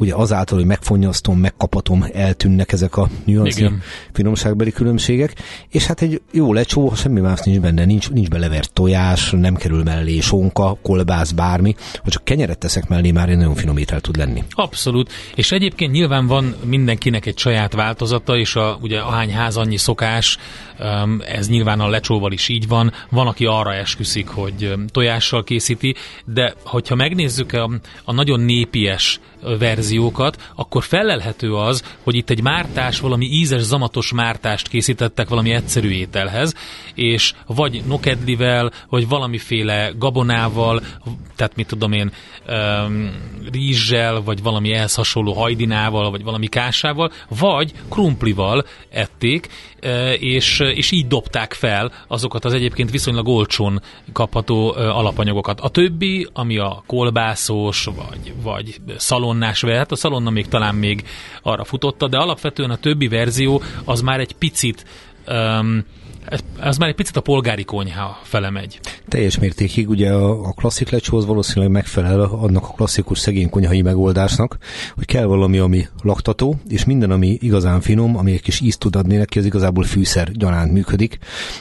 ugye 0.00 0.14
azáltal, 0.14 0.58
hogy 0.58 0.66
megfonyasztom, 0.66 1.38
megkapatom, 1.38 2.04
eltűnnek 2.12 2.72
ezek 2.72 2.96
a 2.96 3.08
nüanszi 3.24 3.70
finomságbeli 4.12 4.72
különbségek, 4.72 5.34
és 5.68 5.86
hát 5.86 6.02
egy 6.02 6.20
jó 6.32 6.52
lecsó, 6.52 6.92
semmi 6.94 7.20
más 7.20 7.40
nincs 7.40 7.60
benne, 7.60 7.84
nincs, 7.84 8.10
nincs 8.10 8.28
belevert 8.28 8.72
tojás, 8.72 9.30
nem 9.30 9.54
kerül 9.54 9.82
mellé 9.82 10.20
sonka, 10.20 10.78
kolbász, 10.82 11.30
bármi, 11.30 11.74
ha 12.02 12.10
csak 12.10 12.24
kenyeret 12.24 12.58
teszek 12.58 12.88
mellé, 12.88 13.10
már 13.10 13.28
egy 13.28 13.36
nagyon 13.36 13.54
finom 13.54 13.76
étel 13.76 14.00
tud 14.00 14.16
lenni. 14.16 14.44
Abszolút, 14.50 15.12
és 15.34 15.52
egyébként 15.52 15.92
nyilván 15.92 16.26
van 16.26 16.54
mindenkinek 16.64 17.26
egy 17.26 17.38
saját 17.38 17.72
változata, 17.72 18.36
és 18.36 18.56
a, 18.56 18.78
ugye 18.82 18.98
ahány 18.98 19.32
ház 19.32 19.56
annyi 19.56 19.76
szokás, 19.76 20.38
ez 21.26 21.48
nyilván 21.48 21.80
a 21.80 21.88
lecsóval 21.88 22.32
is 22.32 22.48
így 22.48 22.68
van, 22.68 22.92
van, 23.10 23.26
aki 23.26 23.44
arra 23.44 23.74
esküszik, 23.74 24.28
hogy 24.28 24.74
tojással 24.92 25.44
készíti, 25.44 25.94
de 26.24 26.54
hogyha 26.64 26.94
megnézzük 26.94 27.52
a, 27.52 27.70
a 28.04 28.12
nagyon 28.12 28.40
népies 28.40 29.20
verziókat, 29.58 30.50
akkor 30.54 30.82
felelhető 30.82 31.54
az, 31.54 31.96
hogy 32.02 32.14
itt 32.14 32.30
egy 32.30 32.42
mártás, 32.42 33.00
valami 33.00 33.26
ízes, 33.26 33.62
zamatos 33.62 34.12
mártást 34.12 34.68
készítettek 34.68 35.28
valami 35.28 35.50
egyszerű 35.50 35.90
ételhez, 35.90 36.54
és 36.94 37.32
vagy 37.46 37.82
nokedlivel, 37.86 38.72
vagy 38.88 39.08
valamiféle 39.08 39.92
gabonával, 39.98 40.82
tehát 41.36 41.56
mit 41.56 41.66
tudom 41.66 41.92
én, 41.92 42.12
um, 42.48 43.10
rizssel, 43.52 44.22
vagy 44.22 44.42
valami 44.42 44.72
ehhez 44.72 44.94
hasonló 44.94 45.32
hajdinával, 45.32 46.10
vagy 46.10 46.22
valami 46.22 46.46
kásával, 46.46 47.12
vagy 47.28 47.72
krumplival 47.88 48.64
ették, 48.90 49.48
és, 50.18 50.60
és 50.60 50.90
így 50.90 51.06
dobták 51.06 51.52
fel 51.52 51.92
azokat 52.08 52.44
az 52.44 52.52
egyébként 52.52 52.90
viszonylag 52.90 53.28
olcsón 53.28 53.82
kapható 54.12 54.70
alapanyagokat. 54.72 55.60
A 55.60 55.68
többi, 55.68 56.28
ami 56.32 56.58
a 56.58 56.82
kolbászos, 56.86 57.84
vagy, 57.84 58.34
vagy 58.42 58.80
szalonnás, 59.30 59.64
hát 59.64 59.92
a 59.92 59.96
szalonna 59.96 60.30
még 60.30 60.48
talán 60.48 60.74
még 60.74 61.04
arra 61.42 61.64
futotta, 61.64 62.08
de 62.08 62.18
alapvetően 62.18 62.70
a 62.70 62.76
többi 62.76 63.08
verzió 63.08 63.62
az 63.84 64.00
már 64.00 64.20
egy 64.20 64.32
picit 64.32 64.84
um, 65.26 65.84
az 66.60 66.76
már 66.76 66.88
egy 66.88 66.94
picit 66.94 67.16
a 67.16 67.20
polgári 67.20 67.64
konyha 67.64 68.18
fele 68.22 68.50
megy. 68.50 68.80
Teljes 69.08 69.38
mértékig, 69.38 69.88
ugye 69.88 70.12
a, 70.12 70.46
a 70.46 70.52
klasszik 70.52 70.90
lecsóhoz 70.90 71.26
valószínűleg 71.26 71.70
megfelel 71.70 72.20
annak 72.20 72.64
a 72.64 72.72
klasszikus 72.76 73.18
szegény 73.18 73.50
konyhai 73.50 73.82
megoldásnak, 73.82 74.58
hogy 74.94 75.04
kell 75.04 75.24
valami, 75.24 75.58
ami 75.58 75.86
laktató, 76.02 76.56
és 76.68 76.84
minden, 76.84 77.10
ami 77.10 77.38
igazán 77.40 77.80
finom, 77.80 78.16
ami 78.16 78.32
egy 78.32 78.42
kis 78.42 78.60
ízt 78.60 78.78
tud 78.78 78.96
adni 78.96 79.16
neki, 79.16 79.38
az 79.38 79.44
igazából 79.44 79.84
fűszer 79.84 80.30
gyanánt 80.32 80.72
működik. 80.72 81.18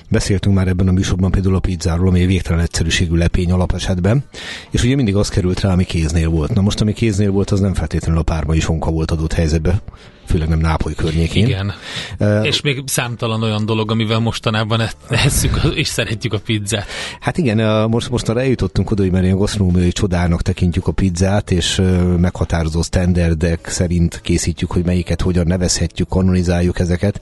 Beszéltünk 0.10 0.56
már 0.56 0.68
ebben 0.68 0.88
a 0.88 0.92
műsorban 0.92 1.32
például 1.32 1.56
a 1.56 1.60
pizzáról, 1.60 2.08
ami 2.08 2.26
végtelen 2.26 2.62
egyszerűségű 2.62 3.16
lepény 3.16 3.52
alapesetben, 3.52 4.24
és 4.72 4.84
ugye 4.84 4.96
mindig 4.96 5.16
az 5.16 5.30
került 5.30 5.60
rá, 5.60 5.72
ami 5.72 5.84
kéznél 5.84 6.30
volt. 6.30 6.54
Na 6.54 6.62
most, 6.62 6.82
ami 6.82 6.94
kéznél 6.94 7.32
volt, 7.32 7.50
az 7.50 7.60
nem 7.60 7.74
feltétlenül 7.74 8.20
a 8.20 8.24
párma 8.24 8.54
sonka 8.60 8.92
volt 8.92 9.12
adott 9.12 9.34
helyzetbe, 9.34 9.82
főleg 10.30 10.48
nem 10.48 10.60
Nápoly 10.60 10.96
környékén. 10.96 11.46
Igen. 11.46 11.74
Uh, 12.20 12.46
és 12.46 12.62
még 12.62 12.84
számtalan 12.86 13.44
olyan 13.44 13.66
dolog, 13.66 13.92
amivel 13.92 14.20
mostanában 14.20 14.80
e- 14.80 14.92
esszük 15.08 15.62
és 15.76 15.88
szeretjük 15.88 16.34
a 16.34 16.40
pizzát. 16.40 16.86
Hát 17.20 17.38
igen, 17.38 17.90
most, 17.90 18.10
most 18.10 18.30
arra 18.30 18.40
eljutottunk 18.40 18.92
oda, 18.92 19.02
hogy 19.02 19.12
már 19.12 19.24
ilyen 19.24 19.38
gasztronómiai 19.38 19.92
csodának 19.92 20.42
tekintjük 20.42 20.88
a 20.88 20.92
pizzát, 20.92 21.52
és 21.52 21.82
meghatározó 22.18 22.82
standardek 22.82 23.68
szerint 23.68 24.22
készítjük, 24.22 24.72
hogy 24.72 24.86
melyiket 24.86 25.22
hogyan 25.22 25.48
nevezhetjük, 25.48 26.08
kanonizáljuk 26.08 26.80
ezeket. 26.80 27.22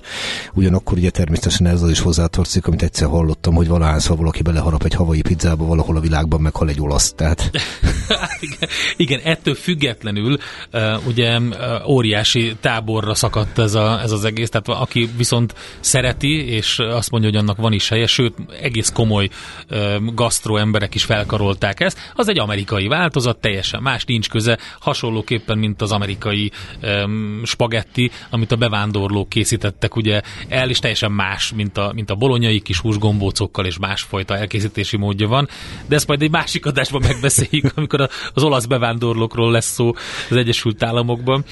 Ugyanakkor 0.54 0.98
ugye 0.98 1.10
természetesen 1.10 1.68
ez 1.68 1.82
az 1.82 1.90
is 1.90 2.00
hozzátartozik, 2.00 2.68
amit 2.68 2.84
egyszer 2.84 3.08
hallottam, 3.08 3.54
hogy 3.54 3.68
valahányszor 3.68 4.18
valaki 4.18 4.42
beleharap 4.42 4.84
egy 4.84 4.94
havai 4.94 5.22
pizzába, 5.22 5.66
valahol 5.66 5.98
a 5.98 6.00
világban 6.00 6.42
meghal 6.42 6.70
egy 6.70 6.82
olasz. 6.82 7.14
Tehát... 7.14 7.52
igen, 8.50 8.70
igen, 8.96 9.20
ettől 9.24 9.56
függetlenül 9.56 10.38
uh, 10.74 11.08
ugye 11.08 11.40
uh, 11.40 11.90
óriási 11.90 12.56
tábor 12.62 12.97
sorra 12.98 13.16
szakadt 13.16 13.60
ez, 13.60 13.74
a, 13.74 14.00
ez 14.02 14.12
az 14.12 14.26
egész, 14.26 14.50
tehát 14.50 14.82
aki 14.82 15.10
viszont 15.18 15.56
szereti, 15.80 16.48
és 16.48 16.80
azt 16.80 17.12
mondja, 17.12 17.30
hogy 17.30 17.40
annak 17.40 17.58
van 17.58 17.74
is 17.74 17.90
helye, 17.90 18.08
sőt, 18.08 18.34
egész 18.62 18.90
komoly 18.90 19.30
uh, 19.70 20.14
gasztró 20.14 20.58
emberek 20.58 20.96
is 20.96 21.04
felkarolták 21.04 21.80
ezt, 21.80 22.12
az 22.16 22.28
egy 22.28 22.40
amerikai 22.40 22.88
változat, 22.88 23.38
teljesen 23.38 23.82
más, 23.82 24.06
nincs 24.06 24.30
köze, 24.30 24.58
hasonlóképpen, 24.80 25.58
mint 25.58 25.82
az 25.82 25.92
amerikai 25.92 26.52
um, 26.82 27.42
spagetti, 27.46 28.12
amit 28.30 28.52
a 28.52 28.56
bevándorlók 28.56 29.30
készítettek 29.30 29.96
ugye 29.96 30.22
el, 30.48 30.70
és 30.70 30.80
teljesen 30.80 31.12
más, 31.12 31.52
mint 31.56 31.78
a, 31.78 31.92
mint 31.94 32.10
a 32.10 32.16
bolonyai 32.16 32.60
kis 32.60 32.80
húsgombócokkal, 32.80 33.66
és 33.66 33.78
másfajta 33.78 34.38
elkészítési 34.38 34.98
módja 34.98 35.28
van, 35.28 35.50
de 35.88 35.96
ezt 35.96 36.08
majd 36.08 36.22
egy 36.22 36.32
másik 36.32 36.66
adásban 36.66 37.02
megbeszéljük, 37.08 37.72
amikor 37.76 38.10
az 38.34 38.44
olasz 38.44 38.66
bevándorlókról 38.66 39.52
lesz 39.52 39.74
szó 39.74 39.94
az 40.30 40.36
Egyesült 40.36 40.84
Államokban. 40.84 41.46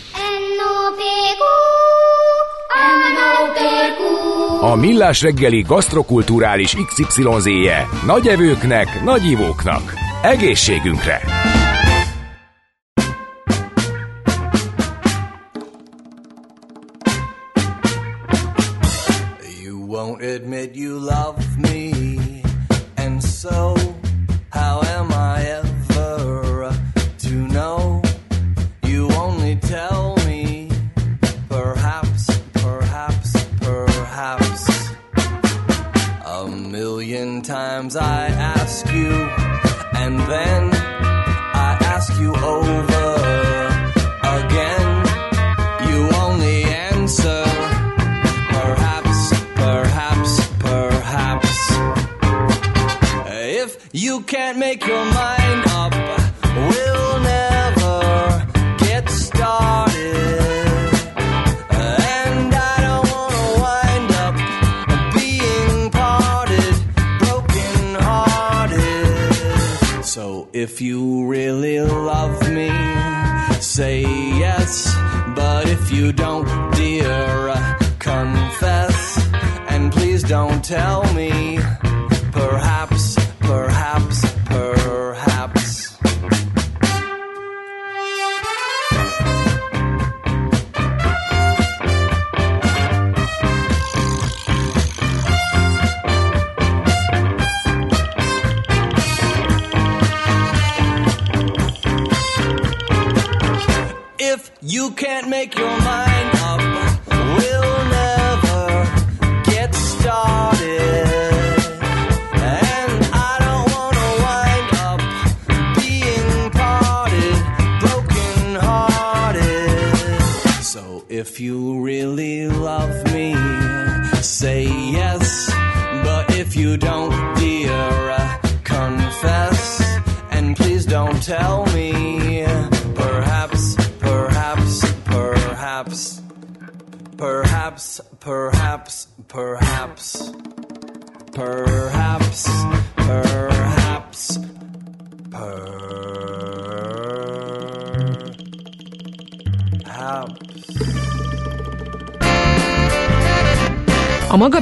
A 4.61 4.75
Millás 4.75 5.21
reggeli 5.21 5.61
gasztrokulturális 5.61 6.75
XYZ-je 6.85 7.87
nagy 8.05 8.27
evőknek, 8.27 9.03
nagy 9.03 9.25
ivóknak. 9.25 9.93
Egészségünkre! 10.21 11.21
You 19.63 19.85
won't 19.87 20.35
admit 20.35 20.75
you 20.75 20.99
love 20.99 21.37
me 21.57 21.95
And 22.97 23.21
so 23.21 23.84
million 37.85 37.89
times 37.89 37.95
I 37.95 38.27
ask 38.27 38.85
you, 38.91 39.11
and 39.93 40.19
then 40.19 40.69
I 40.73 41.77
ask 41.81 42.19
you 42.19 42.35
over 42.35 43.15
again. 44.37 45.05
You 45.89 46.09
only 46.17 46.63
answer, 46.63 47.43
perhaps, 48.49 49.43
perhaps, 49.55 50.47
perhaps. 50.59 51.71
If 53.27 53.89
you 53.93 54.21
can't 54.21 54.57
make 54.57 54.85
your 54.85 55.05
mind 55.13 55.44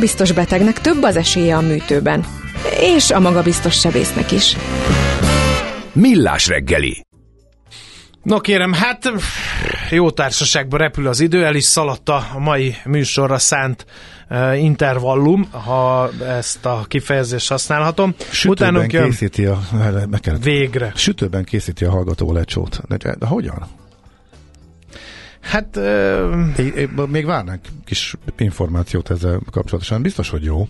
magabiztos 0.03 0.31
betegnek 0.31 0.81
több 0.81 1.03
az 1.03 1.15
esélye 1.15 1.55
a 1.55 1.61
műtőben. 1.61 2.25
És 2.79 3.11
a 3.11 3.19
magabiztos 3.19 3.79
sebésznek 3.79 4.31
is. 4.31 4.55
Millás 5.93 6.47
reggeli. 6.47 7.05
No 8.23 8.39
kérem, 8.39 8.73
hát 8.73 9.11
jó 9.89 10.11
társaságban 10.11 10.79
repül 10.79 11.07
az 11.07 11.19
idő, 11.19 11.45
el 11.45 11.55
is 11.55 11.63
szaladta 11.63 12.27
a 12.33 12.39
mai 12.39 12.75
műsorra 12.85 13.37
szánt 13.37 13.85
uh, 14.29 14.63
intervallum, 14.63 15.47
ha 15.51 16.09
ezt 16.27 16.65
a 16.65 16.85
kifejezést 16.87 17.49
használhatom. 17.49 18.15
Sütőben 18.31 18.69
Utánunk 18.69 18.93
jön... 18.93 19.09
készíti 19.09 19.45
a... 19.45 19.59
Végre. 20.41 20.91
Sütőben 20.95 21.43
készíti 21.43 21.85
a 21.85 21.91
hallgató 21.91 22.31
lecsót. 22.31 22.81
De, 22.87 22.97
de 22.97 23.25
hogyan? 23.25 23.67
Hát... 25.43 25.77
Uh... 25.77 25.83
É, 26.57 26.73
é, 26.75 26.89
még 27.07 27.25
várnánk 27.25 27.61
kis 27.85 28.15
információt 28.37 29.09
ezzel 29.09 29.39
kapcsolatosan. 29.51 30.01
Biztos, 30.01 30.29
hogy 30.29 30.43
jó. 30.43 30.67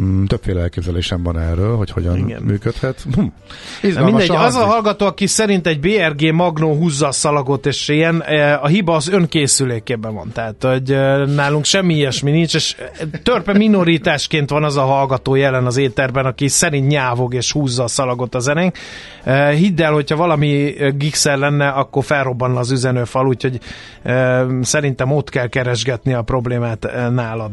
Mm, 0.00 0.24
többféle 0.24 0.60
elképzelésem 0.60 1.22
van 1.22 1.38
erről, 1.38 1.76
hogy 1.76 1.90
hogyan 1.90 2.16
Igen. 2.16 2.42
működhet. 2.42 3.06
Hm. 3.14 3.24
Na 3.94 4.04
mindegy, 4.04 4.30
az 4.30 4.54
a 4.54 4.64
hallgató, 4.64 5.06
aki 5.06 5.26
szerint 5.26 5.66
egy 5.66 5.80
BRG 5.80 6.32
Magnó 6.32 6.74
húzza 6.74 7.06
a 7.06 7.12
szalagot, 7.12 7.66
és 7.66 7.88
ilyen, 7.88 8.22
e, 8.22 8.58
a 8.60 8.66
hiba 8.66 8.94
az 8.94 9.08
önkészülékében 9.08 10.14
van. 10.14 10.30
Tehát, 10.32 10.62
hogy 10.62 10.90
e, 10.90 11.24
nálunk 11.24 11.64
semmi 11.64 11.94
ilyesmi 11.94 12.30
nincs, 12.30 12.54
és 12.54 12.76
törpe 13.22 13.52
minoritásként 13.52 14.50
van 14.50 14.64
az 14.64 14.76
a 14.76 14.84
hallgató 14.84 15.34
jelen 15.34 15.66
az 15.66 15.76
éterben, 15.76 16.24
aki 16.24 16.48
szerint 16.48 16.88
nyávog 16.88 17.34
és 17.34 17.52
húzza 17.52 17.82
a 17.82 17.88
szalagot 17.88 18.34
a 18.34 18.38
zenénk. 18.38 18.76
E, 19.24 19.50
hidd 19.50 19.82
el, 19.82 19.92
hogyha 19.92 20.16
valami 20.16 20.74
gigszer 20.96 21.38
lenne, 21.38 21.68
akkor 21.68 22.04
felrobbanna 22.04 22.58
az 22.58 22.70
üzenőfal, 22.70 23.26
úgyhogy 23.26 23.58
szerintem 24.60 25.12
ott 25.12 25.28
kell 25.28 25.46
keresgetni 25.46 26.12
a 26.14 26.22
problémát 26.22 26.88
nálad 27.10 27.50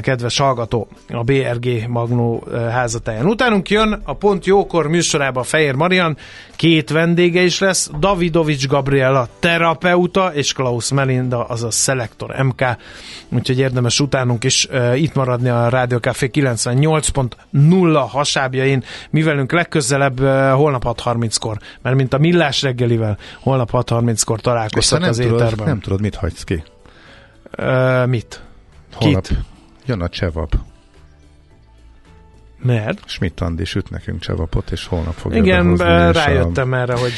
kedves 0.00 0.38
hallgató, 0.38 0.88
a 1.08 1.22
BRG 1.22 1.88
Magnó 1.88 2.46
házatáján. 2.70 3.26
Utánunk 3.26 3.70
jön 3.70 4.00
a 4.04 4.14
Pont 4.14 4.46
Jókor 4.46 4.86
műsorában 4.88 5.44
Fehér 5.44 5.74
Marian, 5.74 6.16
két 6.56 6.90
vendége 6.90 7.42
is 7.42 7.58
lesz, 7.58 7.90
Davidovics 7.98 8.66
Gabriela 8.66 9.28
terapeuta, 9.38 10.34
és 10.34 10.52
Klaus 10.52 10.92
Melinda, 10.92 11.44
azaz 11.44 11.82
Selector 11.82 12.42
MK, 12.42 12.64
úgyhogy 13.28 13.58
érdemes 13.58 14.00
utánunk 14.00 14.44
is 14.44 14.68
itt 14.94 15.14
maradni 15.14 15.48
a 15.48 15.68
Rádió 15.68 15.98
Café 15.98 16.30
98.0 16.32 18.04
hasábjain, 18.08 18.84
mivelünk 19.10 19.52
legközelebb 19.52 20.20
holnap 20.54 20.82
6.30-kor, 20.84 21.58
mert 21.82 21.96
mint 21.96 22.12
a 22.14 22.18
millás 22.18 22.62
reggelivel 22.62 23.18
holnap 23.40 23.70
6.30-kor 23.72 24.40
találkoztak 24.40 25.02
az 25.02 25.16
tudod, 25.16 25.40
éterben. 25.40 25.66
Nem 25.66 25.80
tudod, 25.80 26.00
mit 26.00 26.14
hagysz 26.14 26.44
ki? 26.44 26.62
Uh, 27.58 28.06
mit? 28.06 28.42
Holnap. 28.94 29.26
Kit? 29.26 29.38
Jön 29.88 30.00
a 30.00 30.08
csevap. 30.08 30.54
Mert? 32.62 32.98
Schmidt 33.06 33.40
Andi 33.40 33.64
süt 33.64 33.90
nekünk 33.90 34.20
csevapot, 34.20 34.70
és 34.70 34.86
holnap 34.86 35.14
fogja 35.14 35.42
Igen, 35.42 35.76
rájöttem 36.12 36.72
a... 36.72 36.76
erre, 36.76 36.96
hogy 36.98 37.12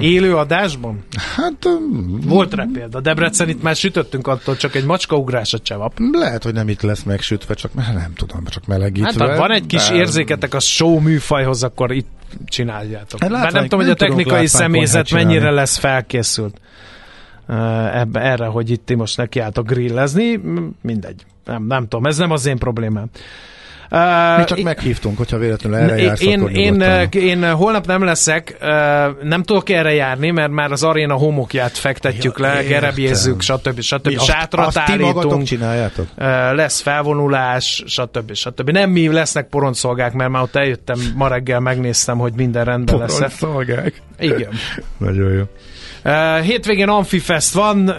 Élő 0.00 0.36
adásban? 0.36 1.04
Hát... 1.36 1.68
Volt 2.24 2.54
rá 2.54 2.66
példa. 2.72 3.00
Debrecen 3.00 3.48
itt 3.48 3.62
már 3.62 3.76
sütöttünk 3.76 4.26
attól, 4.26 4.56
csak 4.56 4.74
egy 4.74 4.84
macskaugrás 4.84 5.52
a 5.52 5.58
csevap. 5.58 5.98
Lehet, 6.12 6.42
hogy 6.42 6.54
nem 6.54 6.68
itt 6.68 6.82
lesz 6.82 7.02
megsütve, 7.02 7.54
csak 7.54 7.74
nem 7.74 8.12
tudom, 8.14 8.44
csak 8.44 8.66
melegítve. 8.66 9.24
Hát, 9.24 9.34
ha 9.34 9.40
van 9.40 9.50
egy 9.50 9.66
kis 9.66 9.88
de... 9.88 9.94
érzéketek 9.94 10.54
a 10.54 10.60
show 10.60 11.00
műfajhoz, 11.00 11.62
akkor 11.62 11.92
itt 11.92 12.10
csináljátok. 12.44 13.20
Hát, 13.20 13.30
Bár 13.30 13.52
nem 13.52 13.62
tudom, 13.62 13.80
hogy 13.80 13.90
a 13.90 13.94
technikai 13.94 14.46
személyzet 14.46 15.10
mennyire 15.10 15.50
lesz 15.50 15.76
felkészült 15.76 16.60
ebbe, 17.92 18.20
erre, 18.20 18.46
hogy 18.46 18.70
itt 18.70 18.86
ti 18.86 18.94
most 18.94 19.16
nekiálltok 19.16 19.66
grillezni, 19.66 20.40
mindegy. 20.82 21.24
Nem, 21.44 21.64
nem 21.66 21.88
tudom, 21.88 22.06
ez 22.06 22.16
nem 22.18 22.30
az 22.30 22.46
én 22.46 22.58
problémám. 22.58 23.10
Uh, 23.92 24.38
Mi 24.38 24.44
csak 24.44 24.58
én, 24.58 24.64
meghívtunk, 24.64 25.16
hogyha 25.16 25.38
véletlenül 25.38 25.78
erre 25.78 25.96
jársz, 26.02 26.20
én, 26.20 26.38
akkor 26.40 26.56
én, 26.56 26.80
én, 26.80 27.08
én 27.10 27.50
holnap 27.50 27.86
nem 27.86 28.04
leszek, 28.04 28.56
uh, 28.60 28.68
nem 29.22 29.42
tudok 29.42 29.68
erre 29.68 29.92
járni, 29.92 30.30
mert 30.30 30.50
már 30.50 30.72
az 30.72 30.82
aréna 30.82 31.14
homokját 31.14 31.76
fektetjük 31.76 32.38
ja, 32.38 32.46
le, 32.46 32.62
gerebjézzük, 32.62 33.40
stb. 33.40 33.80
stb. 33.80 34.06
Mi 34.06 34.16
Sátrat 34.18 34.66
azt, 34.66 34.78
állítunk. 34.78 35.42
csináljátok? 35.42 36.06
Uh, 36.16 36.26
lesz 36.54 36.80
felvonulás, 36.80 37.82
stb. 37.86 38.34
stb. 38.34 38.70
Nem 38.70 38.90
mi 38.90 39.12
lesznek 39.12 39.48
poronszolgák, 39.48 40.12
mert 40.12 40.30
már 40.30 40.42
ott 40.42 40.56
eljöttem 40.56 40.98
ma 41.14 41.28
reggel, 41.28 41.60
megnéztem, 41.60 42.18
hogy 42.18 42.32
minden 42.36 42.64
rendben 42.64 42.98
lesz. 42.98 43.18
Poronszolgák? 43.18 44.02
Igen. 44.18 44.50
Nagyon 44.98 45.32
jó. 45.32 45.42
Uh, 46.04 46.40
hétvégén 46.40 46.88
Amfifest 46.88 47.54
van, 47.54 47.88
uh, 47.88 47.96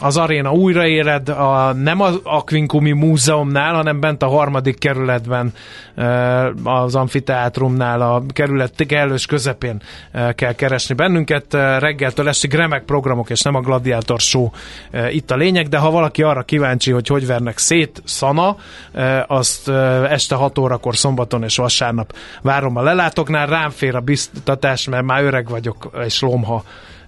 az 0.00 0.16
aréna 0.16 0.52
újraéred, 0.52 1.28
a, 1.28 1.72
nem 1.72 2.00
az 2.00 2.20
Aquincumi 2.22 2.92
Múzeumnál, 2.92 3.74
hanem 3.74 4.00
bent 4.00 4.22
a 4.22 4.28
harmadik 4.28 4.78
kerületben, 4.78 5.52
uh, 5.96 6.44
az 6.64 6.94
amfiteátrumnál, 6.94 8.00
a 8.00 8.22
kerület 8.32 8.86
kellős 8.86 9.26
közepén 9.26 9.82
kell 10.34 10.52
keresni 10.52 10.94
bennünket. 10.94 11.54
Uh, 11.54 11.78
reggeltől 11.78 12.28
estig 12.28 12.54
remek 12.54 12.84
programok, 12.84 13.30
és 13.30 13.42
nem 13.42 13.54
a 13.54 13.60
Gladiator 13.60 14.20
Show 14.20 14.50
itt 15.10 15.30
a 15.30 15.36
lényeg, 15.36 15.68
de 15.68 15.78
ha 15.78 15.90
valaki 15.90 16.22
arra 16.22 16.42
kíváncsi, 16.42 16.90
hogy 16.90 17.06
hogy 17.06 17.26
vernek 17.26 17.58
szét 17.58 18.02
szana, 18.04 18.56
azt 19.26 19.68
uh, 19.68 20.12
este 20.12 20.34
6 20.34 20.58
órakor 20.58 20.96
szombaton 20.96 21.42
és 21.42 21.56
vasárnap 21.56 22.14
várom 22.42 22.76
a 22.76 22.82
lelátóknál, 22.82 23.46
rám 23.46 23.70
fér 23.70 23.94
a 23.94 24.00
biztatás, 24.00 24.88
mert 24.88 25.04
már 25.04 25.22
öreg 25.22 25.48
vagyok, 25.48 25.90
és 26.04 26.20
lomha 26.20 26.57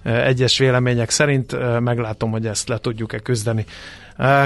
egyes 0.03 0.57
vélemények 0.57 1.09
szerint. 1.09 1.79
Meglátom, 1.79 2.31
hogy 2.31 2.45
ezt 2.45 2.67
le 2.67 2.77
tudjuk-e 2.77 3.19
küzdeni. 3.19 3.65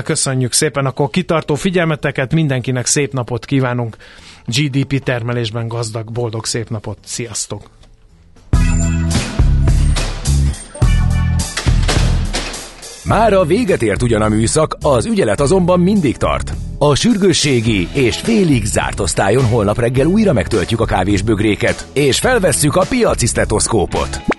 Köszönjük 0.03 0.53
szépen, 0.53 0.85
akkor 0.85 1.09
kitartó 1.09 1.55
figyelmeteket, 1.55 2.33
mindenkinek 2.33 2.85
szép 2.85 3.13
napot 3.13 3.45
kívánunk, 3.45 3.97
GDP 4.45 5.03
termelésben 5.03 5.67
gazdag, 5.67 6.11
boldog 6.11 6.45
szép 6.45 6.69
napot, 6.69 6.97
sziasztok! 7.03 7.69
Már 13.03 13.33
a 13.33 13.45
véget 13.45 13.81
ért 13.81 14.01
ugyan 14.01 14.21
a 14.21 14.29
műszak, 14.29 14.77
az 14.81 15.05
ügyelet 15.05 15.39
azonban 15.39 15.79
mindig 15.79 16.17
tart. 16.17 16.53
A 16.77 16.95
sürgősségi 16.95 17.87
és 17.93 18.17
félig 18.17 18.65
zárt 18.65 18.99
osztályon 18.99 19.45
holnap 19.45 19.79
reggel 19.79 20.05
újra 20.05 20.33
megtöltjük 20.33 20.79
a 20.79 20.85
kávésbögréket, 20.85 21.87
és 21.93 22.19
felvesszük 22.19 22.75
a 22.75 22.85
piaci 22.89 23.25
stetoszkópot. 23.25 24.34